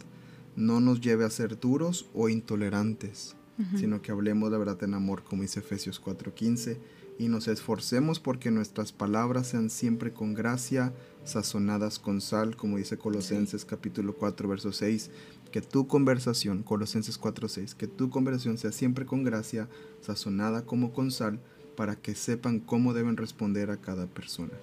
no 0.56 0.80
nos 0.80 1.02
lleve 1.02 1.26
a 1.26 1.30
ser 1.30 1.60
duros 1.60 2.08
o 2.14 2.30
intolerantes, 2.30 3.36
sino 3.76 4.02
que 4.02 4.12
hablemos 4.12 4.52
la 4.52 4.58
verdad 4.58 4.82
en 4.84 4.94
amor, 4.94 5.24
como 5.24 5.42
dice 5.42 5.60
Efesios 5.60 6.02
4:15, 6.02 6.78
y 7.18 7.28
nos 7.28 7.48
esforcemos 7.48 8.20
porque 8.20 8.52
nuestras 8.52 8.94
palabras 8.94 9.48
sean 9.48 9.70
siempre 9.70 10.14
con 10.14 10.34
gracia, 10.34 10.94
sazonadas 11.26 12.00
con 12.00 12.22
sal, 12.22 12.56
como 12.56 12.78
dice 12.78 12.98
Colosenses 12.98 13.66
capítulo 13.66 14.16
4, 14.16 14.48
verso 14.48 14.72
6, 14.72 15.12
que 15.52 15.62
tu 15.62 15.88
conversación, 15.88 16.64
Colosenses 16.64 17.20
4:6, 17.20 17.76
que 17.76 17.88
tu 17.88 18.10
conversación 18.10 18.58
sea 18.58 18.72
siempre 18.72 19.06
con 19.06 19.24
gracia, 19.24 19.68
sazonada 20.02 20.66
como 20.66 20.94
con 20.94 21.12
sal, 21.12 21.40
para 21.76 21.96
que 21.96 22.16
sepan 22.16 22.60
cómo 22.60 22.94
deben 22.94 23.18
responder 23.18 23.70
a 23.72 23.78
cada 23.78 24.08
persona. 24.08 24.54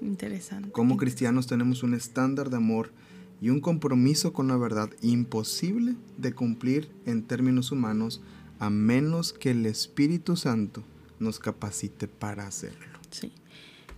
Interesante. 0.00 0.70
Como 0.70 0.96
cristianos 0.96 1.46
tenemos 1.46 1.82
un 1.82 1.94
estándar 1.94 2.50
de 2.50 2.56
amor 2.56 2.90
y 3.40 3.50
un 3.50 3.60
compromiso 3.60 4.32
con 4.32 4.48
la 4.48 4.56
verdad 4.56 4.90
imposible 5.02 5.96
de 6.16 6.32
cumplir 6.32 6.90
en 7.06 7.22
términos 7.22 7.72
humanos 7.72 8.22
a 8.58 8.70
menos 8.70 9.32
que 9.32 9.50
el 9.50 9.66
Espíritu 9.66 10.36
Santo 10.36 10.84
nos 11.18 11.38
capacite 11.38 12.06
para 12.06 12.46
hacerlo. 12.46 12.98
Sí. 13.10 13.32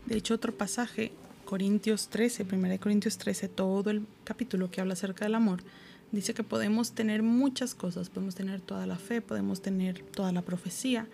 De 0.06 0.16
hecho, 0.16 0.34
otro 0.34 0.54
pasaje, 0.54 1.12
Corintios 1.44 2.08
13, 2.08 2.46
1 2.50 2.80
Corintios 2.80 3.18
13, 3.18 3.48
todo 3.48 3.90
el 3.90 4.06
capítulo 4.24 4.70
que 4.70 4.80
habla 4.80 4.94
acerca 4.94 5.26
del 5.26 5.34
amor, 5.34 5.60
dice 6.12 6.32
que 6.32 6.42
podemos 6.42 6.92
tener 6.92 7.22
muchas 7.22 7.74
cosas, 7.74 8.08
podemos 8.08 8.34
tener 8.34 8.60
toda 8.60 8.86
la 8.86 8.96
fe, 8.96 9.20
podemos 9.20 9.60
tener 9.60 10.02
toda 10.02 10.32
la 10.32 10.42
profecía, 10.42 11.06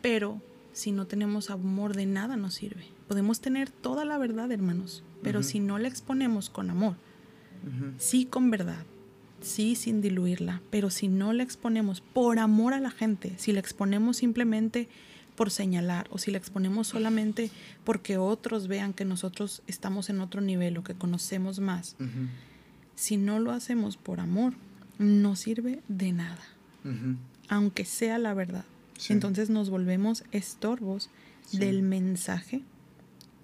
pero 0.00 0.40
si 0.72 0.92
no 0.92 1.06
tenemos 1.06 1.50
amor 1.50 1.94
de 1.94 2.06
nada 2.06 2.36
nos 2.36 2.54
sirve. 2.54 2.84
Podemos 3.08 3.40
tener 3.40 3.70
toda 3.70 4.04
la 4.04 4.18
verdad, 4.18 4.50
hermanos, 4.50 5.04
pero 5.22 5.42
si 5.42 5.60
no 5.60 5.78
la 5.78 5.88
exponemos 5.88 6.50
con 6.50 6.70
amor, 6.70 6.96
sí 7.98 8.24
con 8.26 8.50
verdad, 8.50 8.84
sí 9.40 9.74
sin 9.74 10.00
diluirla, 10.00 10.62
pero 10.70 10.90
si 10.90 11.08
no 11.08 11.32
la 11.32 11.42
exponemos 11.42 12.00
por 12.00 12.38
amor 12.38 12.74
a 12.74 12.80
la 12.80 12.90
gente, 12.90 13.34
si 13.36 13.52
la 13.52 13.60
exponemos 13.60 14.16
simplemente 14.16 14.88
por 15.36 15.50
señalar 15.50 16.08
o 16.10 16.18
si 16.18 16.30
la 16.30 16.38
exponemos 16.38 16.88
solamente 16.88 17.50
porque 17.84 18.18
otros 18.18 18.68
vean 18.68 18.92
que 18.92 19.04
nosotros 19.04 19.62
estamos 19.66 20.10
en 20.10 20.20
otro 20.20 20.40
nivel 20.40 20.78
o 20.78 20.84
que 20.84 20.94
conocemos 20.94 21.60
más, 21.60 21.96
si 22.94 23.16
no 23.16 23.38
lo 23.38 23.52
hacemos 23.52 23.96
por 23.96 24.20
amor, 24.20 24.54
no 24.98 25.36
sirve 25.36 25.82
de 25.88 26.12
nada, 26.12 26.42
aunque 27.48 27.84
sea 27.84 28.18
la 28.18 28.34
verdad. 28.34 28.64
Entonces 29.08 29.50
nos 29.50 29.70
volvemos 29.70 30.24
estorbos 30.32 31.10
del 31.52 31.82
mensaje 31.82 32.62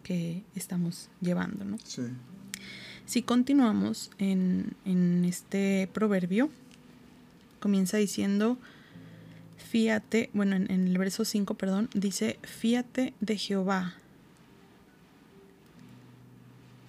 que 0.03 0.43
estamos 0.55 1.11
llevando, 1.21 1.65
¿no? 1.65 1.79
Si 3.07 3.23
continuamos 3.23 4.11
en, 4.19 5.25
este 5.25 5.89
proverbio, 5.93 6.51
comienza 7.61 7.97
diciendo, 7.97 8.59
fíate, 9.57 10.31
bueno, 10.33 10.57
en, 10.57 10.71
en 10.71 10.87
el 10.87 10.99
verso 10.99 11.25
5, 11.25 11.55
perdón, 11.55 11.91
dice, 11.95 12.39
fíate 12.43 13.15
de 13.21 13.37
Jehová 13.37 13.95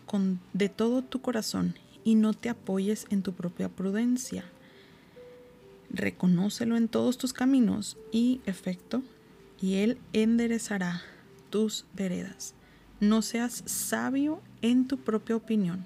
con, 0.05 0.39
de 0.53 0.69
todo 0.69 1.03
tu 1.03 1.21
corazón 1.21 1.75
y 2.03 2.15
no 2.15 2.33
te 2.33 2.49
apoyes 2.49 3.07
en 3.09 3.23
tu 3.23 3.33
propia 3.33 3.69
prudencia 3.69 4.43
reconócelo 5.91 6.77
en 6.77 6.87
todos 6.87 7.17
tus 7.17 7.33
caminos 7.33 7.97
y 8.11 8.41
efecto, 8.45 9.03
y 9.61 9.75
Él 9.75 9.97
enderezará 10.13 11.01
tus 11.49 11.85
veredas. 11.93 12.53
No 12.99 13.21
seas 13.21 13.63
sabio 13.65 14.41
en 14.61 14.87
tu 14.87 14.97
propia 14.97 15.35
opinión. 15.35 15.85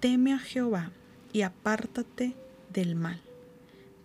Teme 0.00 0.32
a 0.32 0.38
Jehová 0.38 0.90
y 1.32 1.42
apártate 1.42 2.34
del 2.72 2.94
mal, 2.94 3.20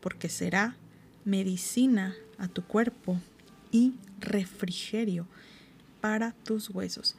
porque 0.02 0.30
será 0.30 0.76
medicina 1.24 2.16
a 2.38 2.48
tu 2.48 2.64
cuerpo 2.64 3.20
y 3.72 3.94
refrigerio 4.20 5.28
para 6.02 6.32
tus 6.32 6.70
huesos. 6.70 7.16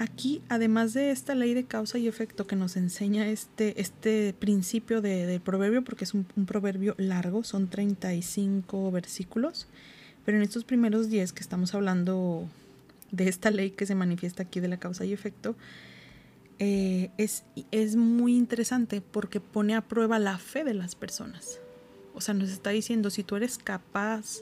Aquí, 0.00 0.40
además 0.48 0.94
de 0.94 1.10
esta 1.10 1.34
ley 1.34 1.52
de 1.52 1.64
causa 1.64 1.98
y 1.98 2.08
efecto 2.08 2.46
que 2.46 2.56
nos 2.56 2.78
enseña 2.78 3.28
este, 3.28 3.78
este 3.82 4.32
principio 4.32 5.02
de, 5.02 5.38
proverbio, 5.44 5.84
porque 5.84 6.04
es 6.04 6.14
un, 6.14 6.24
proverbio 6.24 6.94
largo, 6.96 7.44
son 7.44 7.68
35 7.68 8.90
versículos, 8.92 9.66
pero 10.24 10.38
en 10.38 10.42
estos 10.42 10.64
primeros 10.64 11.10
10 11.10 11.34
que 11.34 11.42
estamos 11.42 11.74
hablando 11.74 12.48
de 13.10 13.28
esta 13.28 13.50
ley 13.50 13.72
que 13.72 13.84
se 13.84 13.94
manifiesta 13.94 14.44
aquí 14.44 14.58
de 14.60 14.68
la 14.68 14.78
causa 14.78 15.04
y 15.04 15.12
efecto, 15.12 15.54
eh, 16.58 17.10
es, 17.18 17.44
es 17.70 17.94
muy 17.94 18.38
interesante 18.38 19.02
porque 19.02 19.38
pone 19.38 19.74
a 19.74 19.82
prueba 19.82 20.18
la 20.18 20.38
fe 20.38 20.64
de 20.64 20.72
las 20.72 20.94
personas. 20.94 21.60
O 22.14 22.22
sea, 22.22 22.32
nos 22.32 22.48
está 22.48 22.70
diciendo, 22.70 23.10
si 23.10 23.22
tú 23.22 23.36
eres 23.36 23.58
capaz 23.58 24.38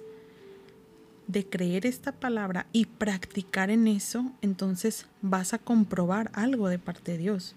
de 1.28 1.46
creer 1.46 1.86
esta 1.86 2.12
palabra 2.12 2.66
y 2.72 2.86
practicar 2.86 3.70
en 3.70 3.86
eso, 3.86 4.32
entonces 4.42 5.06
vas 5.22 5.52
a 5.52 5.58
comprobar 5.58 6.30
algo 6.34 6.68
de 6.68 6.78
parte 6.78 7.12
de 7.12 7.18
Dios. 7.18 7.54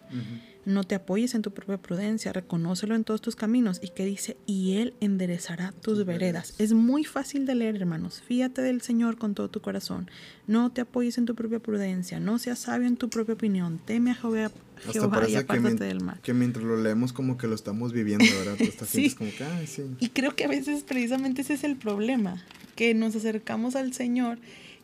No 0.63 0.83
te 0.83 0.93
apoyes 0.93 1.33
en 1.33 1.41
tu 1.41 1.51
propia 1.51 1.77
prudencia, 1.77 2.31
reconócelo 2.33 2.95
en 2.95 3.03
todos 3.03 3.19
tus 3.19 3.35
caminos. 3.35 3.79
Y 3.81 3.89
que 3.89 4.05
dice, 4.05 4.37
y 4.45 4.77
Él 4.77 4.93
enderezará 4.99 5.73
tus 5.81 6.05
veredas. 6.05 6.53
Es 6.59 6.73
muy 6.73 7.03
fácil 7.03 7.47
de 7.47 7.55
leer, 7.55 7.77
hermanos. 7.77 8.21
Fíate 8.21 8.61
del 8.61 8.81
Señor 8.81 9.17
con 9.17 9.33
todo 9.33 9.49
tu 9.49 9.61
corazón. 9.61 10.11
No 10.45 10.71
te 10.71 10.81
apoyes 10.81 11.17
en 11.17 11.25
tu 11.25 11.33
propia 11.33 11.59
prudencia. 11.59 12.19
No 12.19 12.37
seas 12.37 12.59
sabio 12.59 12.87
en 12.87 12.97
tu 12.97 13.09
propia 13.09 13.33
opinión. 13.33 13.79
Teme 13.83 14.11
a 14.11 14.15
Jehová, 14.15 14.51
Jehová 14.91 15.27
y 15.27 15.35
apártate 15.35 15.83
del 15.83 16.01
mal. 16.01 16.19
Que 16.21 16.33
mientras 16.33 16.63
lo 16.63 16.77
leemos 16.77 17.11
como 17.11 17.37
que 17.37 17.47
lo 17.47 17.55
estamos 17.55 17.91
viviendo, 17.91 18.25
¿verdad? 18.25 18.57
sí. 18.85 19.09
como 19.15 19.31
que, 19.31 19.65
sí. 19.65 19.83
Y 19.99 20.09
creo 20.09 20.35
que 20.35 20.43
a 20.43 20.47
veces 20.47 20.83
precisamente 20.83 21.41
ese 21.41 21.55
es 21.55 21.63
el 21.63 21.75
problema 21.75 22.43
que 22.81 22.95
nos 22.95 23.15
acercamos 23.15 23.75
al 23.75 23.93
Señor 23.93 24.39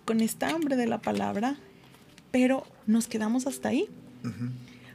con 0.06 0.22
esta 0.22 0.52
hambre 0.52 0.76
de 0.76 0.86
la 0.86 1.02
palabra, 1.02 1.58
pero 2.30 2.64
nos 2.86 3.08
quedamos 3.08 3.48
hasta 3.48 3.70
ahí. 3.70 3.90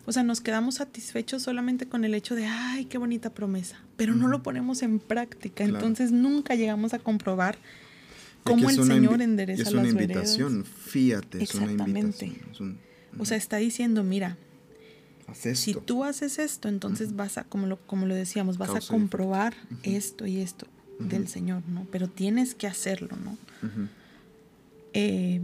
O 0.07 0.13
sea, 0.13 0.23
nos 0.23 0.41
quedamos 0.41 0.77
satisfechos 0.77 1.43
solamente 1.43 1.87
con 1.87 2.05
el 2.05 2.15
hecho 2.15 2.37
de, 2.37 2.47
ay, 2.47 2.85
qué 2.85 2.99
bonita 2.99 3.31
promesa, 3.31 3.83
pero 3.97 4.15
no 4.15 4.29
lo 4.29 4.45
ponemos 4.45 4.85
en 4.85 5.01
práctica. 5.01 5.65
Entonces 5.65 6.13
nunca 6.13 6.55
llegamos 6.55 6.95
a 6.95 7.01
comprobar 7.01 7.59
cómo 8.45 8.71
el 8.71 8.85
Señor 8.85 9.21
endereza 9.21 9.73
las 9.73 9.93
veredas. 9.95 10.31
Es 10.31 10.39
una 10.39 10.53
invitación, 10.53 10.65
fíjate, 10.65 11.43
es 11.43 11.55
una 11.57 11.73
invitación. 11.73 12.79
O 13.19 13.25
sea, 13.25 13.37
está 13.37 13.57
diciendo, 13.57 14.05
mira, 14.05 14.39
si 15.55 15.75
tú 15.75 16.05
haces 16.05 16.39
esto, 16.39 16.69
entonces 16.69 17.17
vas 17.17 17.37
a, 17.37 17.43
como 17.43 17.67
lo, 17.67 17.79
como 17.85 18.07
lo 18.07 18.15
decíamos, 18.15 18.59
vas 18.59 18.77
a 18.77 18.81
comprobar 18.81 19.55
esto 19.83 20.25
y 20.25 20.39
esto 20.39 20.69
del 21.09 21.29
Señor, 21.29 21.63
¿no? 21.69 21.87
Pero 21.91 22.09
tienes 22.09 22.55
que 22.55 22.67
hacerlo, 22.67 23.17
¿no? 23.17 23.37
Eh, 24.93 25.41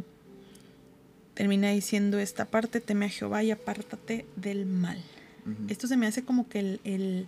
termina 1.34 1.70
diciendo 1.70 2.18
esta 2.18 2.46
parte, 2.46 2.80
teme 2.80 3.06
a 3.06 3.08
Jehová 3.08 3.42
y 3.42 3.50
apártate 3.50 4.26
del 4.36 4.66
mal. 4.66 5.02
Esto 5.68 5.86
se 5.86 5.96
me 5.96 6.06
hace 6.06 6.24
como 6.24 6.46
que 6.48 6.78
el, 6.84 7.26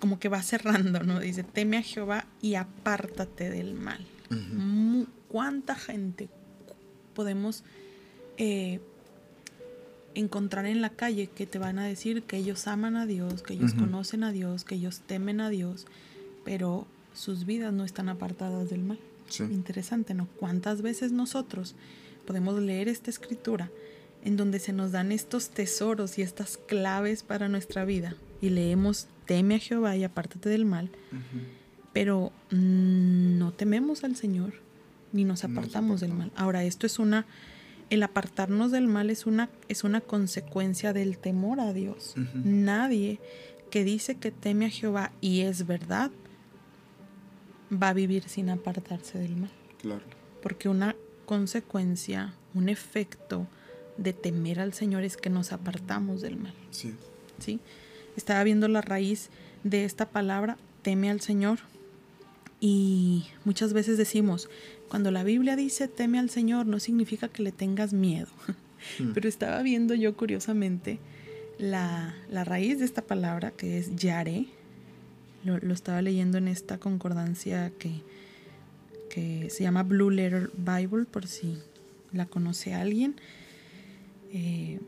como 0.00 0.18
que 0.18 0.28
va 0.28 0.42
cerrando, 0.42 1.00
¿no? 1.04 1.20
Dice, 1.20 1.44
teme 1.44 1.76
a 1.76 1.82
Jehová 1.82 2.26
y 2.42 2.56
apártate 2.56 3.50
del 3.50 3.74
mal. 3.74 4.04
¿Cuánta 5.28 5.76
gente 5.76 6.28
podemos 7.14 7.62
eh, 8.38 8.80
encontrar 10.14 10.66
en 10.66 10.80
la 10.80 10.90
calle 10.90 11.28
que 11.28 11.46
te 11.46 11.58
van 11.58 11.78
a 11.78 11.86
decir 11.86 12.22
que 12.22 12.38
ellos 12.38 12.66
aman 12.66 12.96
a 12.96 13.06
Dios, 13.06 13.42
que 13.42 13.54
ellos 13.54 13.74
conocen 13.74 14.24
a 14.24 14.32
Dios, 14.32 14.64
que 14.64 14.76
ellos 14.76 15.00
temen 15.06 15.40
a 15.40 15.50
Dios, 15.50 15.86
pero 16.46 16.86
sus 17.12 17.44
vidas 17.44 17.72
no 17.72 17.84
están 17.84 18.08
apartadas 18.08 18.70
del 18.70 18.84
mal. 18.84 19.00
Interesante, 19.40 20.14
¿no? 20.14 20.28
¿Cuántas 20.38 20.80
veces 20.80 21.10
nosotros 21.10 21.74
podemos 22.24 22.62
leer 22.62 22.88
esta 22.88 23.10
escritura 23.10 23.68
en 24.24 24.36
donde 24.36 24.60
se 24.60 24.72
nos 24.72 24.92
dan 24.92 25.10
estos 25.10 25.50
tesoros 25.50 26.18
y 26.18 26.22
estas 26.22 26.56
claves 26.56 27.24
para 27.24 27.48
nuestra 27.48 27.84
vida 27.84 28.14
y 28.40 28.50
leemos, 28.50 29.08
teme 29.26 29.56
a 29.56 29.58
Jehová 29.58 29.96
y 29.96 30.04
apártate 30.04 30.48
del 30.48 30.64
mal, 30.64 30.88
pero 31.92 32.30
no 32.50 33.52
tememos 33.52 34.04
al 34.04 34.14
Señor 34.14 34.54
ni 35.12 35.24
nos 35.24 35.42
apartamos 35.42 36.00
del 36.00 36.12
mal. 36.12 36.30
Ahora, 36.36 36.62
esto 36.62 36.86
es 36.86 37.00
una, 37.00 37.26
el 37.90 38.04
apartarnos 38.04 38.70
del 38.70 38.86
mal 38.86 39.10
es 39.10 39.26
una, 39.26 39.50
es 39.68 39.82
una 39.82 40.00
consecuencia 40.00 40.92
del 40.92 41.18
temor 41.18 41.58
a 41.58 41.72
Dios. 41.72 42.14
Nadie 42.34 43.18
que 43.70 43.82
dice 43.82 44.14
que 44.16 44.30
teme 44.30 44.66
a 44.66 44.70
Jehová 44.70 45.12
y 45.20 45.40
es 45.40 45.66
verdad, 45.66 46.12
va 47.72 47.90
a 47.90 47.92
vivir 47.92 48.28
sin 48.28 48.50
apartarse 48.50 49.18
del 49.18 49.36
mal. 49.36 49.50
Claro. 49.80 50.02
Porque 50.42 50.68
una 50.68 50.96
consecuencia, 51.24 52.34
un 52.54 52.68
efecto 52.68 53.46
de 53.96 54.12
temer 54.12 54.60
al 54.60 54.72
Señor 54.72 55.02
es 55.02 55.16
que 55.16 55.30
nos 55.30 55.52
apartamos 55.52 56.20
del 56.20 56.36
mal. 56.36 56.54
Sí. 56.70 56.94
¿Sí? 57.38 57.60
Estaba 58.16 58.42
viendo 58.44 58.68
la 58.68 58.80
raíz 58.80 59.30
de 59.64 59.84
esta 59.84 60.08
palabra, 60.08 60.56
teme 60.82 61.10
al 61.10 61.20
Señor. 61.20 61.58
Y 62.60 63.26
muchas 63.44 63.72
veces 63.72 63.98
decimos, 63.98 64.48
cuando 64.88 65.10
la 65.10 65.24
Biblia 65.24 65.56
dice 65.56 65.88
teme 65.88 66.18
al 66.18 66.30
Señor, 66.30 66.66
no 66.66 66.80
significa 66.80 67.28
que 67.28 67.42
le 67.42 67.52
tengas 67.52 67.92
miedo. 67.92 68.28
Hmm. 68.98 69.12
Pero 69.12 69.28
estaba 69.28 69.62
viendo 69.62 69.94
yo 69.94 70.16
curiosamente 70.16 70.98
la, 71.58 72.14
la, 72.30 72.44
raíz 72.44 72.78
de 72.78 72.84
esta 72.84 73.02
palabra, 73.02 73.50
que 73.50 73.78
es 73.78 73.96
yare, 73.96 74.46
lo, 75.46 75.72
estaba 75.72 76.02
leyendo 76.02 76.38
en 76.38 76.48
esta 76.48 76.78
concordancia 76.78 77.70
que, 77.78 78.02
que, 79.08 79.48
se 79.50 79.62
llama 79.62 79.82
Blue 79.82 80.10
Letter 80.10 80.50
Bible, 80.56 81.04
por 81.04 81.26
si 81.26 81.58
la 82.12 82.26
conoce 82.26 82.74
alguien. 82.74 83.16
Eh, 84.32 84.80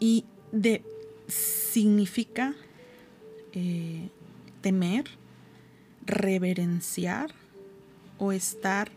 y 0.00 0.24
de 0.52 0.82
significa 1.26 2.54
eh, 3.52 4.08
temer, 4.60 5.04
reverenciar 6.06 7.34
o 8.18 8.32
estar 8.32 8.90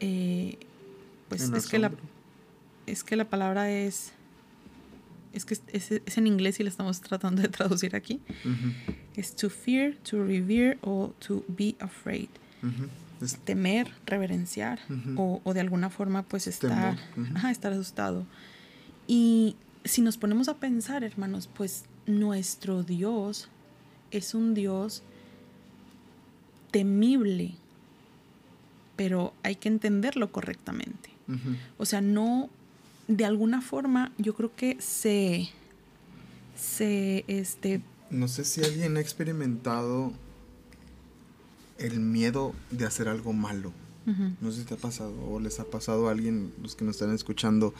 eh, 0.00 0.58
pues 1.28 1.48
es 1.50 1.66
que 1.66 1.78
la 1.78 1.92
es 2.86 3.04
que 3.04 3.16
la 3.16 3.28
palabra 3.28 3.70
es 3.70 4.12
es 5.32 5.44
que 5.44 5.56
es, 5.72 6.18
en 6.18 6.26
inglés 6.26 6.60
y 6.60 6.62
la 6.62 6.68
estamos 6.68 7.00
tratando 7.00 7.42
de 7.42 7.48
traducir 7.48 7.96
aquí. 7.96 8.20
Es 9.16 9.34
to 9.36 9.48
fear, 9.48 9.94
to 10.10 10.24
revere 10.24 10.78
o 10.82 11.12
to 11.26 11.44
be 11.48 11.76
afraid. 11.80 12.28
Temer, 13.44 13.90
reverenciar 14.06 14.80
o, 15.16 15.40
de 15.54 15.60
alguna 15.60 15.88
forma 15.88 16.22
pues 16.24 16.46
estar, 16.46 16.96
estar 17.50 17.72
asustado. 17.72 18.26
Y 19.06 19.56
si 19.84 20.02
nos 20.02 20.16
ponemos 20.16 20.48
a 20.48 20.54
pensar, 20.54 21.04
hermanos, 21.04 21.48
pues 21.52 21.84
nuestro 22.06 22.82
Dios 22.82 23.48
es 24.10 24.34
un 24.34 24.54
Dios 24.54 25.02
temible, 26.70 27.54
pero 28.96 29.32
hay 29.42 29.56
que 29.56 29.68
entenderlo 29.68 30.32
correctamente. 30.32 31.10
O 31.78 31.86
sea, 31.86 32.00
no 32.00 32.50
de 33.08 33.24
alguna 33.24 33.60
forma 33.60 34.12
yo 34.18 34.34
creo 34.34 34.54
que 34.54 34.76
se, 34.80 35.48
se, 36.56 37.24
este... 37.28 37.80
No 38.14 38.28
sé 38.28 38.44
si 38.44 38.62
alguien 38.62 38.96
ha 38.96 39.00
experimentado 39.00 40.12
el 41.78 42.00
miedo 42.00 42.54
de 42.70 42.86
hacer 42.86 43.08
algo 43.08 43.32
malo. 43.32 43.72
No 44.40 44.52
sé 44.52 44.60
si 44.60 44.64
te 44.66 44.74
ha 44.74 44.76
pasado 44.76 45.14
o 45.30 45.40
les 45.40 45.60
ha 45.60 45.64
pasado 45.64 46.08
a 46.08 46.10
alguien, 46.10 46.52
los 46.62 46.76
que 46.76 46.84
nos 46.84 46.96
están 46.96 47.14
escuchando, 47.14 47.72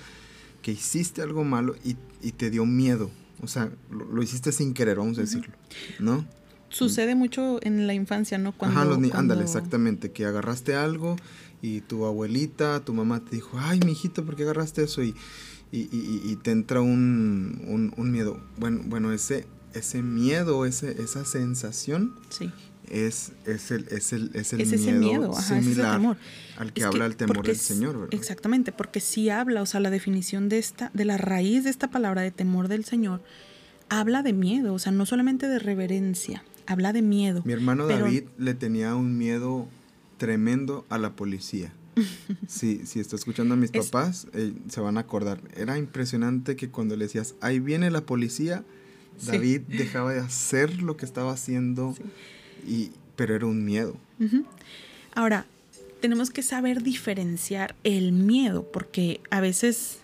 que 0.62 0.72
hiciste 0.72 1.20
algo 1.20 1.44
malo 1.44 1.76
y, 1.84 1.96
te 2.32 2.50
dio 2.50 2.64
miedo. 2.64 3.10
O 3.42 3.46
sea, 3.46 3.70
lo, 3.90 4.22
hiciste 4.22 4.50
sin 4.50 4.72
querer, 4.72 4.96
vamos 4.96 5.18
a 5.18 5.20
decirlo, 5.20 5.54
¿no? 5.98 6.24
Sucede 6.70 7.14
mucho 7.14 7.58
en 7.62 7.86
la 7.86 7.92
infancia, 7.92 8.38
¿no? 8.38 8.52
Cuando, 8.52 8.80
Ajá, 8.80 8.88
los 8.88 9.14
ándale, 9.14 9.42
exactamente, 9.42 10.12
que 10.12 10.24
agarraste 10.24 10.74
algo 10.74 11.16
y 11.60 11.82
tu 11.82 12.06
abuelita, 12.06 12.80
tu 12.80 12.94
mamá 12.94 13.22
te 13.22 13.36
dijo, 13.36 13.58
ay, 13.60 13.80
mi 13.84 13.92
hijito, 13.92 14.24
¿por 14.24 14.34
qué 14.34 14.44
agarraste 14.44 14.84
eso? 14.84 15.02
Y, 15.02 15.14
y, 15.70 16.36
te 16.36 16.52
entra 16.52 16.80
un, 16.80 17.92
miedo. 17.98 18.40
Bueno, 18.56 18.82
bueno 18.86 19.12
ese, 19.12 19.46
ese 19.74 20.02
miedo, 20.02 20.64
ese, 20.66 21.02
esa 21.02 21.24
sensación 21.24 22.14
sí. 22.30 22.50
es, 22.88 23.32
es 23.46 23.70
el, 23.70 23.86
es 23.90 24.12
el, 24.12 24.30
es 24.34 24.52
el 24.52 24.98
miedo, 24.98 25.34
similar 25.34 26.16
al 26.56 26.72
que 26.72 26.84
habla 26.84 27.06
el 27.06 27.16
temor 27.16 27.46
del 27.46 27.56
Señor. 27.56 27.94
¿verdad? 27.94 28.14
Exactamente, 28.14 28.72
porque 28.72 29.00
si 29.00 29.30
habla, 29.30 29.62
o 29.62 29.66
sea, 29.66 29.80
la 29.80 29.90
definición 29.90 30.48
de 30.48 30.58
esta, 30.58 30.90
de 30.94 31.04
la 31.04 31.16
raíz 31.16 31.64
de 31.64 31.70
esta 31.70 31.90
palabra 31.90 32.22
de 32.22 32.30
temor 32.30 32.68
del 32.68 32.84
Señor, 32.84 33.22
habla 33.88 34.22
de 34.22 34.32
miedo, 34.32 34.74
o 34.74 34.78
sea, 34.78 34.92
no 34.92 35.06
solamente 35.06 35.48
de 35.48 35.58
reverencia, 35.58 36.44
habla 36.66 36.92
de 36.92 37.02
miedo. 37.02 37.42
Mi 37.44 37.52
hermano 37.52 37.86
David 37.86 38.24
le 38.38 38.54
tenía 38.54 38.94
un 38.94 39.18
miedo 39.18 39.68
tremendo 40.18 40.84
a 40.88 40.98
la 40.98 41.14
policía. 41.14 41.72
Si, 42.48 42.84
si 42.86 43.00
está 43.00 43.16
escuchando 43.16 43.54
a 43.54 43.56
mis 43.56 43.70
papás, 43.70 44.26
eh, 44.32 44.52
se 44.68 44.80
van 44.80 44.96
a 44.96 45.00
acordar. 45.00 45.40
Era 45.56 45.78
impresionante 45.78 46.56
que 46.56 46.68
cuando 46.68 46.96
le 46.96 47.04
decías, 47.04 47.36
ahí 47.40 47.60
viene 47.60 47.90
la 47.90 48.00
policía, 48.00 48.64
David 49.22 49.62
dejaba 49.68 50.12
de 50.12 50.20
hacer 50.20 50.82
lo 50.82 50.96
que 50.96 51.04
estaba 51.04 51.32
haciendo, 51.32 51.94
y, 52.66 52.90
pero 53.16 53.34
era 53.34 53.46
un 53.46 53.64
miedo. 53.64 53.96
Ahora, 55.14 55.46
tenemos 56.00 56.30
que 56.30 56.42
saber 56.42 56.82
diferenciar 56.82 57.74
el 57.84 58.12
miedo, 58.12 58.70
porque 58.70 59.20
a 59.30 59.40
veces 59.40 59.98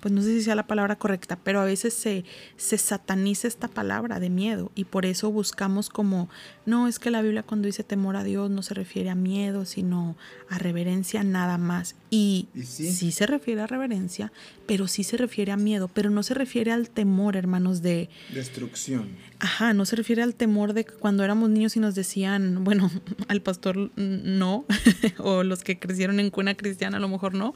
pues 0.00 0.12
no 0.12 0.22
sé 0.22 0.28
si 0.28 0.42
sea 0.42 0.54
la 0.54 0.66
palabra 0.66 0.96
correcta, 0.96 1.38
pero 1.42 1.60
a 1.60 1.64
veces 1.64 1.94
se, 1.94 2.24
se 2.56 2.78
sataniza 2.78 3.48
esta 3.48 3.68
palabra 3.68 4.20
de 4.20 4.30
miedo 4.30 4.70
y 4.74 4.84
por 4.84 5.06
eso 5.06 5.30
buscamos 5.30 5.88
como, 5.88 6.28
no, 6.66 6.88
es 6.88 6.98
que 6.98 7.10
la 7.10 7.22
Biblia 7.22 7.42
cuando 7.42 7.66
dice 7.66 7.84
temor 7.84 8.16
a 8.16 8.24
Dios 8.24 8.50
no 8.50 8.62
se 8.62 8.74
refiere 8.74 9.10
a 9.10 9.14
miedo, 9.14 9.64
sino 9.64 10.16
a 10.48 10.58
reverencia 10.58 11.24
nada 11.24 11.58
más. 11.58 11.96
Y, 12.10 12.48
sí? 12.64 13.12
se 13.12 13.26
refiere 13.26 13.60
a 13.60 13.66
reverencia, 13.66 14.32
pero 14.66 14.88
sí 14.88 15.04
se 15.04 15.16
refiere 15.16 15.52
a 15.52 15.56
miedo, 15.56 15.88
pero 15.88 16.10
no 16.10 16.22
se 16.22 16.34
refiere 16.34 16.72
al 16.72 16.90
temor, 16.90 17.36
hermanos, 17.36 17.82
de... 17.82 18.08
Destrucción. 18.32 19.16
Ajá, 19.40 19.72
no 19.72 19.84
se 19.84 19.96
refiere 19.96 20.22
al 20.22 20.34
temor 20.34 20.72
de 20.72 20.84
cuando 20.84 21.24
éramos 21.24 21.50
niños 21.50 21.76
y 21.76 21.80
nos 21.80 21.94
decían, 21.94 22.64
bueno, 22.64 22.90
al 23.28 23.42
pastor 23.42 23.90
no, 23.96 24.64
o 25.18 25.42
los 25.42 25.64
que 25.64 25.78
crecieron 25.78 26.20
en 26.20 26.30
cuna 26.30 26.54
cristiana 26.54 26.96
a 26.96 27.00
lo 27.00 27.08
mejor 27.08 27.34
no, 27.34 27.54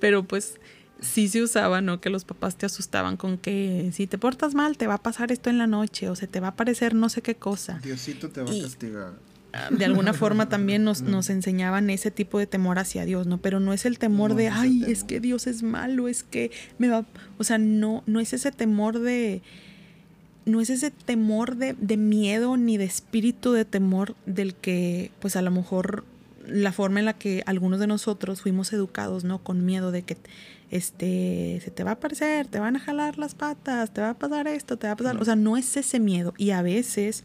pero 0.00 0.24
pues 0.24 0.58
sí 1.00 1.28
se 1.28 1.42
usaba, 1.42 1.80
¿no? 1.80 2.00
Que 2.00 2.10
los 2.10 2.24
papás 2.24 2.56
te 2.56 2.66
asustaban 2.66 3.16
con 3.16 3.38
que 3.38 3.90
si 3.92 4.06
te 4.06 4.18
portas 4.18 4.54
mal 4.54 4.76
te 4.76 4.86
va 4.86 4.94
a 4.94 5.02
pasar 5.02 5.32
esto 5.32 5.50
en 5.50 5.58
la 5.58 5.66
noche 5.66 6.08
o 6.08 6.16
se 6.16 6.26
te 6.26 6.40
va 6.40 6.48
a 6.48 6.50
aparecer 6.50 6.94
no 6.94 7.08
sé 7.08 7.22
qué 7.22 7.34
cosa. 7.34 7.78
Diosito 7.82 8.30
te 8.30 8.42
va 8.42 8.50
a 8.50 8.62
castigar. 8.62 9.12
Ah, 9.52 9.68
de 9.70 9.84
alguna 9.84 10.12
forma 10.12 10.48
también 10.48 10.84
nos, 10.84 11.02
nos, 11.02 11.28
enseñaban 11.28 11.90
ese 11.90 12.10
tipo 12.10 12.38
de 12.38 12.46
temor 12.46 12.78
hacia 12.78 13.04
Dios, 13.04 13.26
¿no? 13.26 13.38
Pero 13.38 13.60
no 13.60 13.72
es 13.72 13.84
el 13.84 13.98
temor 13.98 14.34
de, 14.34 14.48
ay, 14.48 14.84
es 14.86 15.04
que 15.04 15.20
Dios 15.20 15.46
es 15.46 15.62
malo, 15.62 16.08
es 16.08 16.22
que 16.22 16.50
me 16.78 16.88
va... 16.88 17.04
O 17.38 17.44
sea, 17.44 17.58
no, 17.58 18.02
no 18.06 18.20
es 18.20 18.32
ese 18.32 18.52
temor 18.52 19.00
de... 19.00 19.42
No 20.46 20.60
es 20.60 20.70
ese 20.70 20.90
temor 20.90 21.56
de, 21.56 21.74
de 21.74 21.96
miedo 21.96 22.56
ni 22.56 22.76
de 22.76 22.84
espíritu 22.84 23.52
de 23.52 23.64
temor 23.64 24.14
del 24.24 24.54
que, 24.54 25.10
pues 25.20 25.36
a 25.36 25.42
lo 25.42 25.50
mejor 25.50 26.04
la 26.46 26.72
forma 26.72 26.98
en 26.98 27.06
la 27.06 27.12
que 27.12 27.42
algunos 27.46 27.78
de 27.78 27.86
nosotros 27.86 28.40
fuimos 28.40 28.72
educados, 28.72 29.24
¿no? 29.24 29.38
Con 29.42 29.64
miedo 29.64 29.92
de 29.92 30.02
que 30.02 30.16
este, 30.70 31.60
se 31.64 31.70
te 31.70 31.84
va 31.84 31.90
a 31.90 31.94
aparecer, 31.94 32.46
te 32.46 32.60
van 32.60 32.76
a 32.76 32.80
jalar 32.80 33.18
las 33.18 33.34
patas, 33.34 33.92
te 33.92 34.00
va 34.00 34.10
a 34.10 34.18
pasar 34.18 34.46
esto, 34.46 34.76
te 34.76 34.86
va 34.86 34.92
a 34.92 34.96
pasar, 34.96 35.20
o 35.20 35.24
sea, 35.24 35.36
no 35.36 35.56
es 35.56 35.76
ese 35.76 35.98
miedo 35.98 36.32
y 36.36 36.50
a 36.50 36.62
veces 36.62 37.24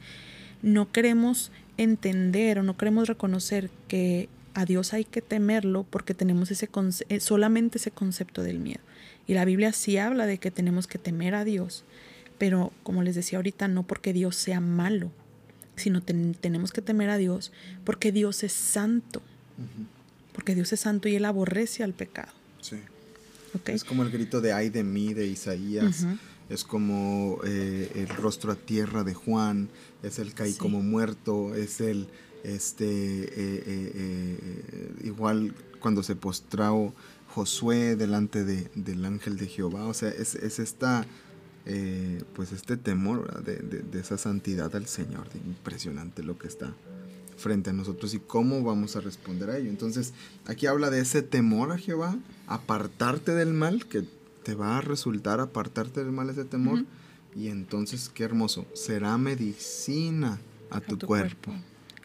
no 0.62 0.92
queremos 0.92 1.52
entender 1.78 2.60
o 2.60 2.64
no 2.64 2.76
queremos 2.76 3.08
reconocer 3.08 3.70
que 3.88 4.30
a 4.56 4.66
Dios 4.66 4.94
hay 4.94 5.04
que 5.04 5.22
temerlo 5.22 5.84
porque 5.84 6.14
tenemos 6.14 6.50
ese 6.50 6.70
eh, 7.10 7.20
solamente 7.20 7.78
ese 7.78 7.92
concepto 7.92 8.42
del 8.42 8.60
miedo. 8.60 8.82
Y 9.28 9.34
la 9.34 9.46
Biblia 9.46 9.74
sí 9.74 9.98
habla 9.98 10.26
de 10.26 10.38
que 10.38 10.50
tenemos 10.50 10.88
que 10.88 10.98
temer 10.98 11.36
a 11.36 11.44
Dios, 11.44 11.84
pero 12.38 12.72
como 12.84 13.04
les 13.04 13.16
decía 13.16 13.38
ahorita, 13.38 13.68
no 13.68 13.84
porque 13.84 14.14
Dios 14.14 14.36
sea 14.36 14.60
malo, 14.60 15.12
sino 15.76 16.02
tenemos 16.02 16.72
que 16.72 16.82
temer 16.82 17.10
a 17.10 17.18
Dios 17.18 17.52
porque 17.84 18.12
Dios 18.12 18.44
es 18.44 18.54
santo. 18.54 19.22
Porque 20.34 20.56
Dios 20.56 20.74
es 20.74 20.82
santo 20.82 21.08
y 21.08 21.16
Él 21.16 21.26
aborrece 21.26 21.84
al 21.84 21.94
pecado. 21.94 22.32
Sí. 22.62 22.78
Es 23.66 23.84
como 23.84 24.04
el 24.04 24.12
grito 24.12 24.42
de 24.42 24.54
ay 24.54 24.70
de 24.70 24.84
mí 24.84 25.14
de 25.14 25.28
Isaías. 25.28 26.06
Es 26.50 26.64
como 26.64 27.40
eh, 27.44 27.92
el 27.96 28.10
rostro 28.10 28.52
a 28.52 28.56
tierra 28.56 29.04
de 29.04 29.14
Juan. 29.14 29.70
Es 30.04 30.20
el 30.20 30.34
caí 30.34 30.54
como 30.54 30.82
muerto. 30.82 31.56
Es 31.56 31.82
el, 31.82 32.08
este, 32.44 32.86
eh, 32.86 33.64
eh, 33.66 34.94
igual 35.04 35.56
cuando 35.80 36.04
se 36.04 36.16
postró 36.16 36.94
Josué 37.30 37.96
delante 37.96 38.44
de, 38.44 38.70
del 38.76 39.06
ángel 39.06 39.38
de 39.38 39.48
Jehová. 39.48 39.88
O 39.88 39.94
sea, 39.94 40.10
es, 40.10 40.36
es 40.36 40.60
esta, 40.60 41.06
pues 42.34 42.52
este 42.52 42.78
temor 42.78 43.44
de, 43.44 43.58
de, 43.58 44.00
esa 44.00 44.18
santidad 44.18 44.76
al 44.76 44.88
Señor. 44.88 45.28
Impresionante 45.46 46.22
lo 46.22 46.38
que 46.38 46.48
está 46.48 46.74
frente 47.38 47.70
a 47.70 47.74
nosotros 47.74 48.14
y 48.14 48.20
cómo 48.20 48.64
vamos 48.64 48.96
a 48.96 49.02
responder 49.02 49.50
a 49.50 49.58
ello. 49.58 49.70
Entonces, 49.70 50.14
aquí 50.46 50.68
habla 50.68 50.90
de 50.90 51.02
ese 51.02 51.22
temor 51.22 51.72
a 51.72 51.78
Jehová, 51.78 52.18
apartarte 52.48 53.34
del 53.34 53.54
mal, 53.54 53.86
que 53.86 54.06
te 54.44 54.56
va 54.56 54.78
a 54.78 54.82
resultar 54.82 55.40
apartarte 55.40 56.04
del 56.04 56.12
mal 56.12 56.30
ese 56.30 56.46
temor. 56.46 56.86
Y 57.36 57.50
entonces, 57.50 58.10
qué 58.10 58.24
hermoso, 58.24 58.66
será 58.74 59.18
medicina 59.18 60.40
a, 60.70 60.80
tu, 60.80 60.98
cuerpo. 60.98 61.52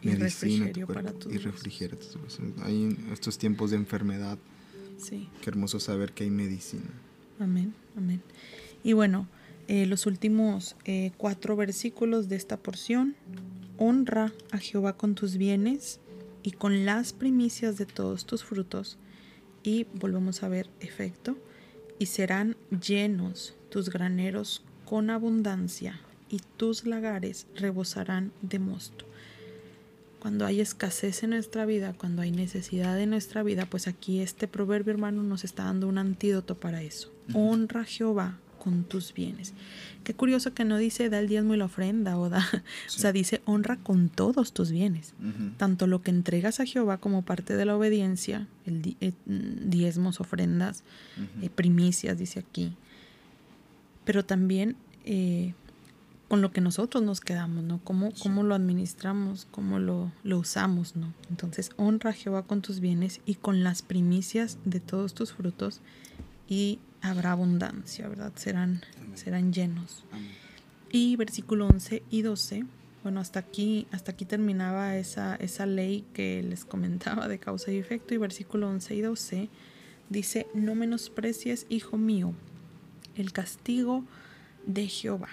Medicina 0.03 0.67
a 0.67 0.71
tu 0.71 0.85
cuerpo. 0.85 1.29
y 1.29 1.37
refrigerio. 1.37 1.97
Hay 2.63 2.83
en 2.83 3.09
estos 3.11 3.37
tiempos 3.37 3.71
de 3.71 3.77
enfermedad. 3.77 4.37
Sí. 4.97 5.29
Qué 5.41 5.49
hermoso 5.49 5.79
saber 5.79 6.11
que 6.11 6.25
hay 6.25 6.29
medicina. 6.29 6.89
Amén, 7.39 7.73
amén. 7.95 8.21
Y 8.83 8.93
bueno, 8.93 9.27
eh, 9.67 9.85
los 9.85 10.05
últimos 10.05 10.75
eh, 10.85 11.11
cuatro 11.17 11.55
versículos 11.55 12.27
de 12.27 12.35
esta 12.35 12.57
porción 12.57 13.15
honra 13.77 14.31
a 14.51 14.57
Jehová 14.57 14.97
con 14.97 15.15
tus 15.15 15.37
bienes 15.37 15.99
y 16.43 16.51
con 16.51 16.85
las 16.85 17.13
primicias 17.13 17.77
de 17.77 17.85
todos 17.85 18.25
tus 18.25 18.43
frutos. 18.43 18.97
Y 19.63 19.85
volvemos 19.93 20.43
a 20.43 20.49
ver 20.49 20.69
efecto. 20.79 21.37
Y 21.99 22.07
serán 22.07 22.57
llenos 22.69 23.53
tus 23.69 23.89
graneros 23.89 24.63
con 24.85 25.09
abundancia 25.09 26.01
y 26.29 26.39
tus 26.57 26.85
lagares 26.85 27.45
rebosarán 27.55 28.31
de 28.41 28.57
mosto. 28.57 29.05
Cuando 30.19 30.45
hay 30.45 30.61
escasez 30.61 31.23
en 31.23 31.31
nuestra 31.31 31.65
vida, 31.65 31.93
cuando 31.97 32.21
hay 32.21 32.31
necesidad 32.31 32.99
en 32.99 33.09
nuestra 33.09 33.43
vida, 33.43 33.65
pues 33.65 33.87
aquí 33.87 34.21
este 34.21 34.47
proverbio 34.47 34.93
hermano 34.93 35.23
nos 35.23 35.43
está 35.43 35.65
dando 35.65 35.87
un 35.87 35.97
antídoto 35.97 36.59
para 36.59 36.81
eso. 36.81 37.11
Honra 37.33 37.81
a 37.81 37.85
Jehová 37.85 38.39
con 38.61 38.83
tus 38.83 39.13
bienes. 39.15 39.53
Qué 40.03 40.13
curioso 40.13 40.53
que 40.53 40.65
no 40.65 40.77
dice 40.77 41.09
da 41.09 41.19
el 41.19 41.27
diezmo 41.27 41.55
y 41.55 41.57
la 41.57 41.65
ofrenda 41.65 42.19
o 42.19 42.29
da, 42.29 42.47
o 42.87 42.89
sea, 42.89 43.11
dice 43.11 43.41
honra 43.45 43.77
con 43.77 44.09
todos 44.09 44.53
tus 44.53 44.71
bienes, 44.71 45.15
tanto 45.57 45.87
lo 45.87 46.03
que 46.03 46.11
entregas 46.11 46.59
a 46.59 46.65
Jehová 46.65 46.99
como 46.99 47.23
parte 47.23 47.55
de 47.55 47.65
la 47.65 47.75
obediencia, 47.75 48.47
el 48.67 48.95
eh, 49.01 49.13
diezmos, 49.25 50.19
ofrendas, 50.19 50.83
eh, 51.41 51.49
primicias, 51.49 52.19
dice 52.19 52.39
aquí, 52.39 52.75
pero 54.05 54.23
también 54.23 54.75
eh, 55.05 55.55
con 56.27 56.41
lo 56.41 56.51
que 56.51 56.61
nosotros 56.61 57.03
nos 57.03 57.19
quedamos, 57.19 57.63
¿no? 57.63 57.79
Cómo, 57.83 58.11
cómo 58.21 58.43
lo 58.43 58.53
administramos, 58.53 59.47
cómo 59.49 59.79
lo, 59.79 60.11
lo 60.23 60.37
usamos, 60.37 60.95
¿no? 60.95 61.13
Entonces, 61.31 61.71
honra 61.77 62.11
a 62.11 62.13
Jehová 62.13 62.43
con 62.43 62.61
tus 62.61 62.79
bienes 62.79 63.21
y 63.25 63.35
con 63.35 63.63
las 63.63 63.81
primicias 63.81 64.59
de 64.65 64.79
todos 64.79 65.15
tus 65.15 65.33
frutos 65.33 65.81
y 66.47 66.79
habrá 67.01 67.31
abundancia, 67.31 68.07
¿verdad? 68.07 68.33
Serán, 68.35 68.81
serán 69.15 69.53
llenos. 69.53 70.03
Y 70.91 71.15
versículo 71.15 71.67
11 71.67 72.03
y 72.09 72.21
12, 72.21 72.65
bueno, 73.03 73.19
hasta 73.19 73.39
aquí, 73.39 73.87
hasta 73.91 74.11
aquí 74.11 74.25
terminaba 74.25 74.97
esa, 74.97 75.35
esa 75.35 75.65
ley 75.65 76.05
que 76.13 76.43
les 76.43 76.65
comentaba 76.65 77.27
de 77.27 77.39
causa 77.39 77.71
y 77.71 77.77
efecto. 77.77 78.13
Y 78.13 78.17
versículo 78.17 78.69
11 78.69 78.95
y 78.95 79.01
12 79.01 79.49
dice, 80.09 80.47
no 80.53 80.75
menosprecies, 80.75 81.65
hijo 81.69 81.97
mío, 81.97 82.33
el 83.15 83.31
castigo 83.31 84.03
de 84.65 84.87
Jehová, 84.87 85.29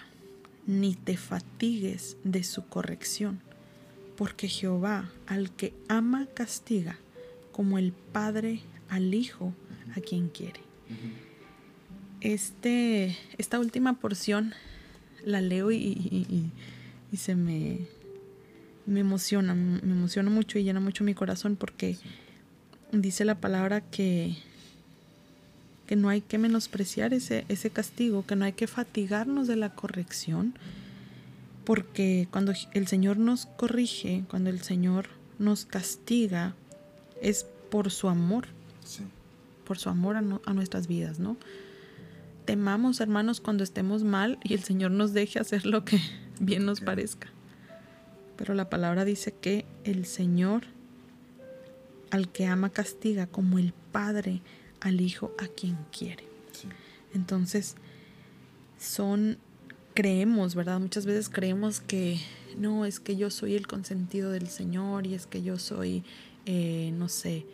ni 0.67 0.95
te 0.95 1.17
fatigues 1.17 2.17
de 2.25 2.43
su 2.45 2.67
corrección, 2.67 3.41
porque 4.17 4.49
Jehová 4.49 5.11
al 5.27 5.51
que 5.51 5.75
ama 5.89 6.27
castiga, 6.33 6.99
como 7.53 7.79
el 7.79 7.93
Padre 7.93 8.61
al 8.89 9.13
Hijo 9.13 9.53
a 9.97 10.01
quien 10.01 10.29
quiere. 10.29 10.61
Este, 12.21 13.17
esta 13.39 13.61
última 13.61 13.95
porción 13.95 14.55
la 15.25 15.41
leo 15.41 15.71
y, 15.71 16.51
se 17.17 17.35
me, 17.35 17.79
me 18.87 19.01
emociona, 19.01 19.55
me 19.55 19.93
emociona 19.93 20.31
mucho 20.31 20.59
y 20.59 20.65
llena 20.65 20.81
mucho 20.81 21.05
mi 21.05 21.15
corazón 21.15 21.57
porque 21.57 21.97
dice 22.93 23.25
la 23.25 23.37
palabra 23.37 23.81
que, 23.81 24.37
que 25.87 25.97
no 25.97 26.09
hay 26.09 26.21
que 26.21 26.39
menospreciar 26.39 27.15
ese, 27.15 27.45
ese 27.49 27.71
castigo, 27.71 28.27
que 28.27 28.37
no 28.37 28.45
hay 28.45 28.53
que 28.53 28.67
fatigarnos 28.67 29.47
de 29.47 29.57
la 29.57 29.75
corrección, 29.75 30.55
porque 31.65 32.29
cuando 32.31 32.53
el 32.73 32.87
Señor 32.87 33.19
nos 33.19 33.47
corrige, 33.47 34.25
cuando 34.29 34.51
el 34.51 34.63
Señor 34.63 35.09
nos 35.39 35.67
castiga, 35.67 36.55
es 37.23 37.47
por 37.71 37.91
su 37.91 38.09
amor, 38.09 38.47
por 39.65 39.79
su 39.79 39.89
amor 39.89 40.17
a, 40.17 40.23
a 40.45 40.55
nuestras 40.55 40.89
vidas, 40.89 41.19
¿no? 41.19 41.37
Temamos, 42.49 43.03
hermanos, 43.03 43.43
cuando 43.43 43.63
estemos 43.63 44.05
mal 44.05 44.39
y 44.43 44.55
el 44.55 44.65
Señor 44.65 44.91
nos 44.91 45.13
deje 45.13 45.39
hacer 45.39 45.67
lo 45.67 45.85
que 45.85 46.01
bien 46.41 46.65
nos 46.65 46.81
parezca. 46.81 47.29
Pero 48.39 48.55
la 48.55 48.71
palabra 48.71 49.05
dice 49.05 49.35
que 49.39 49.67
el 49.85 50.07
Señor 50.07 50.63
al 52.11 52.33
que 52.33 52.47
ama 52.47 52.71
castiga 52.71 53.27
como 53.27 53.59
el 53.59 53.75
Padre 53.93 54.41
al 54.81 55.03
Hijo 55.03 55.35
a 55.39 55.47
quien 55.47 55.77
quiere. 55.93 56.25
Entonces, 57.13 57.75
son, 58.79 59.37
creemos, 59.93 60.55
¿verdad? 60.55 60.81
Muchas 60.81 61.05
veces 61.05 61.29
creemos 61.29 61.83
que 61.83 62.19
no, 62.57 62.87
es 62.87 62.99
que 62.99 63.15
yo 63.17 63.29
soy 63.29 63.57
el 63.57 63.67
consentido 63.67 64.31
del 64.31 64.49
Señor 64.49 65.07
y 65.07 65.13
es 65.13 65.27
que 65.27 65.43
yo 65.43 65.59
soy, 65.59 66.03
eh, 66.47 66.95
no 66.95 67.11
sé, 67.11 67.45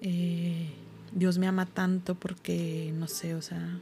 eh, 0.00 0.68
Dios 1.12 1.38
me 1.38 1.48
ama 1.48 1.66
tanto 1.66 2.14
porque, 2.14 2.94
no 2.96 3.08
sé, 3.08 3.34
o 3.34 3.42
sea, 3.42 3.80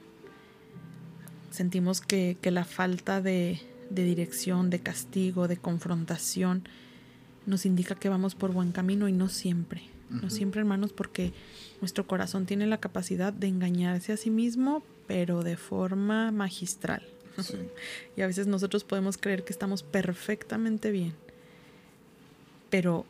sentimos 1.56 2.00
que, 2.00 2.38
la 2.42 2.64
falta 2.64 3.20
de, 3.20 3.60
dirección, 3.90 4.70
de 4.70 4.80
castigo, 4.80 5.48
de 5.48 5.56
confrontación, 5.56 6.68
nos 7.46 7.66
indica 7.66 7.94
que 7.94 8.08
vamos 8.08 8.34
por 8.34 8.52
buen 8.52 8.72
camino 8.72 9.08
y 9.08 9.12
no 9.12 9.28
siempre. 9.28 9.82
No 10.08 10.30
siempre, 10.30 10.60
hermanos, 10.60 10.92
porque 10.92 11.32
nuestro 11.80 12.06
corazón 12.06 12.46
tiene 12.46 12.66
la 12.66 12.78
capacidad 12.78 13.32
de 13.32 13.48
engañarse 13.48 14.12
a 14.12 14.16
sí 14.16 14.30
mismo 14.30 14.84
pero 15.06 15.42
de 15.42 15.56
forma 15.56 16.30
magistral. 16.32 17.02
y 18.16 18.22
a 18.22 18.26
veces 18.26 18.46
nosotros 18.46 18.84
podemos 18.84 19.18
creer 19.18 19.44
que 19.44 19.52
estamos 19.52 19.82
perfectamente 19.82 20.90
bien, 20.90 21.14
pero 22.70 23.04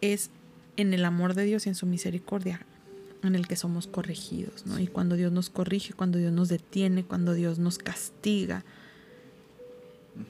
es 0.00 0.30
en 0.76 0.94
el 0.94 1.04
amor 1.04 1.34
de 1.34 1.44
Dios 1.44 1.66
y 1.66 1.70
en 1.70 1.74
su 1.74 1.86
misericordia 1.86 2.66
en 3.22 3.34
el 3.34 3.46
que 3.46 3.56
somos 3.56 3.86
corregidos, 3.86 4.66
¿no? 4.66 4.78
Y 4.78 4.86
cuando 4.86 5.16
Dios 5.16 5.32
nos 5.32 5.50
corrige, 5.50 5.92
cuando 5.92 6.18
Dios 6.18 6.32
nos 6.32 6.48
detiene, 6.48 7.04
cuando 7.04 7.34
Dios 7.34 7.58
nos 7.58 7.78
castiga, 7.78 8.64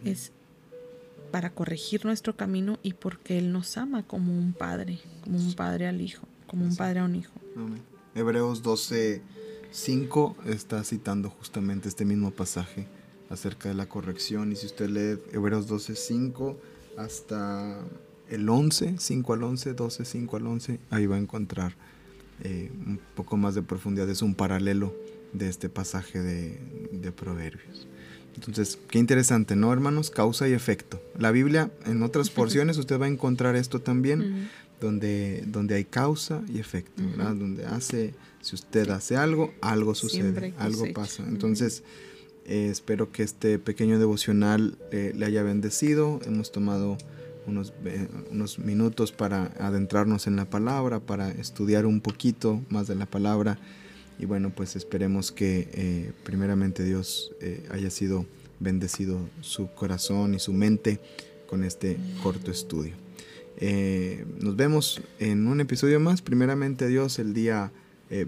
es 0.05 0.33
para 1.31 1.51
corregir 1.51 2.05
nuestro 2.05 2.37
camino 2.37 2.79
y 2.83 2.95
porque 2.95 3.39
Él 3.39 3.53
nos 3.53 3.77
ama 3.77 4.03
como 4.03 4.37
un 4.37 4.53
padre, 4.53 4.99
como 5.23 5.39
un 5.39 5.55
padre 5.55 5.87
al 5.87 6.01
hijo, 6.01 6.27
como 6.47 6.65
un 6.65 6.75
padre 6.77 7.01
a 7.01 7.05
un 7.05 7.15
hijo. 7.15 7.33
Hebreos 8.15 8.63
12, 8.63 9.23
5 9.71 10.37
está 10.47 10.83
citando 10.83 11.31
justamente 11.31 11.89
este 11.89 12.05
mismo 12.05 12.33
pasaje 12.33 12.89
acerca 13.29 13.69
de 13.69 13.77
la 13.77 13.89
corrección. 13.89 14.51
Y 14.51 14.57
si 14.57 14.67
usted 14.67 14.89
lee 14.89 15.23
Hebreos 15.33 15.69
12, 15.69 15.95
5 15.95 16.57
hasta 16.99 17.79
el 18.29 18.49
11, 18.49 18.97
5 18.99 19.33
al 19.33 19.43
11, 19.45 19.75
12, 19.75 20.05
5 20.05 20.37
al 20.37 20.47
11, 20.47 20.81
ahí 20.91 21.07
va 21.07 21.17
a 21.17 21.21
encontrar 21.21 21.77
eh, 22.43 22.71
un 22.87 23.01
poco 23.15 23.37
más 23.37 23.55
de 23.55 23.63
profundidad. 23.63 24.09
Es 24.09 24.23
un 24.23 24.35
paralelo 24.35 24.95
de 25.33 25.49
este 25.49 25.69
pasaje 25.69 26.21
de, 26.21 27.13
Proverbios. 27.13 27.87
Entonces, 28.35 28.79
qué 28.89 28.99
interesante, 28.99 29.57
¿no, 29.57 29.73
hermanos? 29.73 30.11
Causa 30.11 30.49
y 30.49 30.53
efecto. 30.53 31.03
La 31.19 31.33
Biblia, 31.33 31.71
en 31.87 32.03
otras 32.03 32.31
porciones, 32.31 32.79
usted 32.79 33.01
va 33.01 33.07
a 33.07 33.09
encontrar 33.09 33.57
esto 33.57 33.81
también, 33.81 34.49
donde, 34.81 35.45
donde 35.47 35.75
hay 35.75 35.85
causa 35.85 36.43
y 36.49 36.59
efecto, 36.59 37.03
¿verdad? 37.05 37.35
Donde 37.35 37.67
hace, 37.67 38.15
si 38.41 38.55
usted 38.55 38.89
hace 38.91 39.17
algo, 39.17 39.53
algo 39.61 39.95
sucede, 39.95 40.55
algo 40.59 40.87
pasa. 40.95 41.25
Entonces, 41.27 41.83
eh, 42.47 42.69
espero 42.71 43.13
que 43.13 43.23
este 43.23 43.59
pequeño 43.59 43.99
devocional 43.99 44.79
eh, 44.91 45.13
le 45.15 45.27
haya 45.27 45.43
bendecido. 45.43 46.21
Hemos 46.25 46.53
tomado 46.53 46.97
unos, 47.47 47.73
unos 48.31 48.59
minutos 48.59 49.13
para 49.13 49.47
adentrarnos 49.59 50.27
en 50.27 50.37
la 50.37 50.49
palabra, 50.49 51.01
para 51.01 51.31
estudiar 51.31 51.87
un 51.87 52.01
poquito 52.01 52.63
más 52.69 52.87
de 52.87 52.95
la 52.95 53.07
palabra. 53.07 53.59
Y 54.21 54.27
bueno, 54.27 54.53
pues 54.55 54.77
esperemos 54.77 55.33
que 55.33 55.71
eh, 55.73 56.13
primeramente 56.25 56.85
Dios 56.85 57.33
eh, 57.41 57.67
haya 57.71 57.91
sido 57.91 58.27
bendecido 58.59 59.19
su 59.41 59.73
corazón 59.73 60.35
y 60.35 60.39
su 60.39 60.53
mente 60.53 61.01
con 61.47 61.65
este 61.65 61.97
corto 62.23 62.51
estudio. 62.51 62.93
Eh, 63.57 64.27
nos 64.39 64.57
vemos 64.57 65.01
en 65.19 65.47
un 65.47 65.61
episodio 65.61 66.01
más, 66.01 66.21
primeramente 66.21 66.87
Dios, 66.87 67.19
el 67.19 67.33
día 67.33 67.73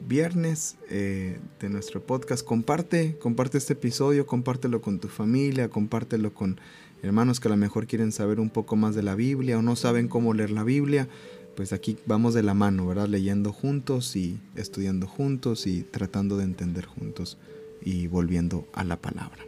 viernes 0.06 0.76
de 0.88 1.68
nuestro 1.68 2.00
podcast. 2.06 2.46
Comparte, 2.46 3.18
comparte 3.18 3.58
este 3.58 3.72
episodio, 3.72 4.26
compártelo 4.26 4.80
con 4.80 5.00
tu 5.00 5.08
familia, 5.08 5.70
compártelo 5.70 6.32
con 6.32 6.60
hermanos 7.02 7.40
que 7.40 7.48
a 7.48 7.50
lo 7.50 7.56
mejor 7.56 7.86
quieren 7.86 8.12
saber 8.12 8.40
un 8.40 8.50
poco 8.50 8.76
más 8.76 8.94
de 8.94 9.02
la 9.02 9.14
Biblia 9.14 9.58
o 9.58 9.62
no 9.62 9.76
saben 9.76 10.08
cómo 10.08 10.34
leer 10.34 10.50
la 10.50 10.64
Biblia, 10.64 11.08
pues 11.56 11.72
aquí 11.72 11.96
vamos 12.06 12.34
de 12.34 12.42
la 12.42 12.54
mano, 12.54 12.86
¿verdad? 12.86 13.08
Leyendo 13.08 13.52
juntos 13.52 14.16
y 14.16 14.38
estudiando 14.56 15.06
juntos 15.06 15.66
y 15.66 15.82
tratando 15.82 16.36
de 16.38 16.44
entender 16.44 16.86
juntos 16.86 17.38
y 17.84 18.06
volviendo 18.06 18.66
a 18.72 18.84
la 18.84 18.96
palabra. 18.96 19.44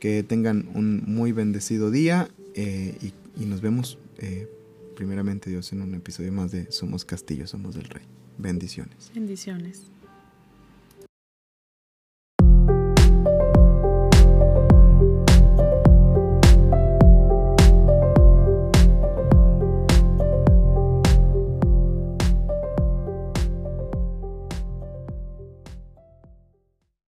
Que 0.00 0.22
tengan 0.22 0.68
un 0.74 1.02
muy 1.06 1.32
bendecido 1.32 1.90
día 1.90 2.28
eh, 2.54 2.96
y, 3.00 3.12
nos 3.44 3.60
vemos 3.60 3.98
eh, 4.18 4.48
primeramente 4.96 5.50
Dios 5.50 5.72
en 5.72 5.82
un 5.82 5.94
episodio 5.94 6.32
más 6.32 6.50
de 6.50 6.70
Somos 6.72 7.04
Castillo, 7.04 7.46
Somos 7.46 7.74
del 7.74 7.84
Rey. 7.84 8.02
Bendiciones. 8.38 9.10
Bendiciones. 9.14 9.82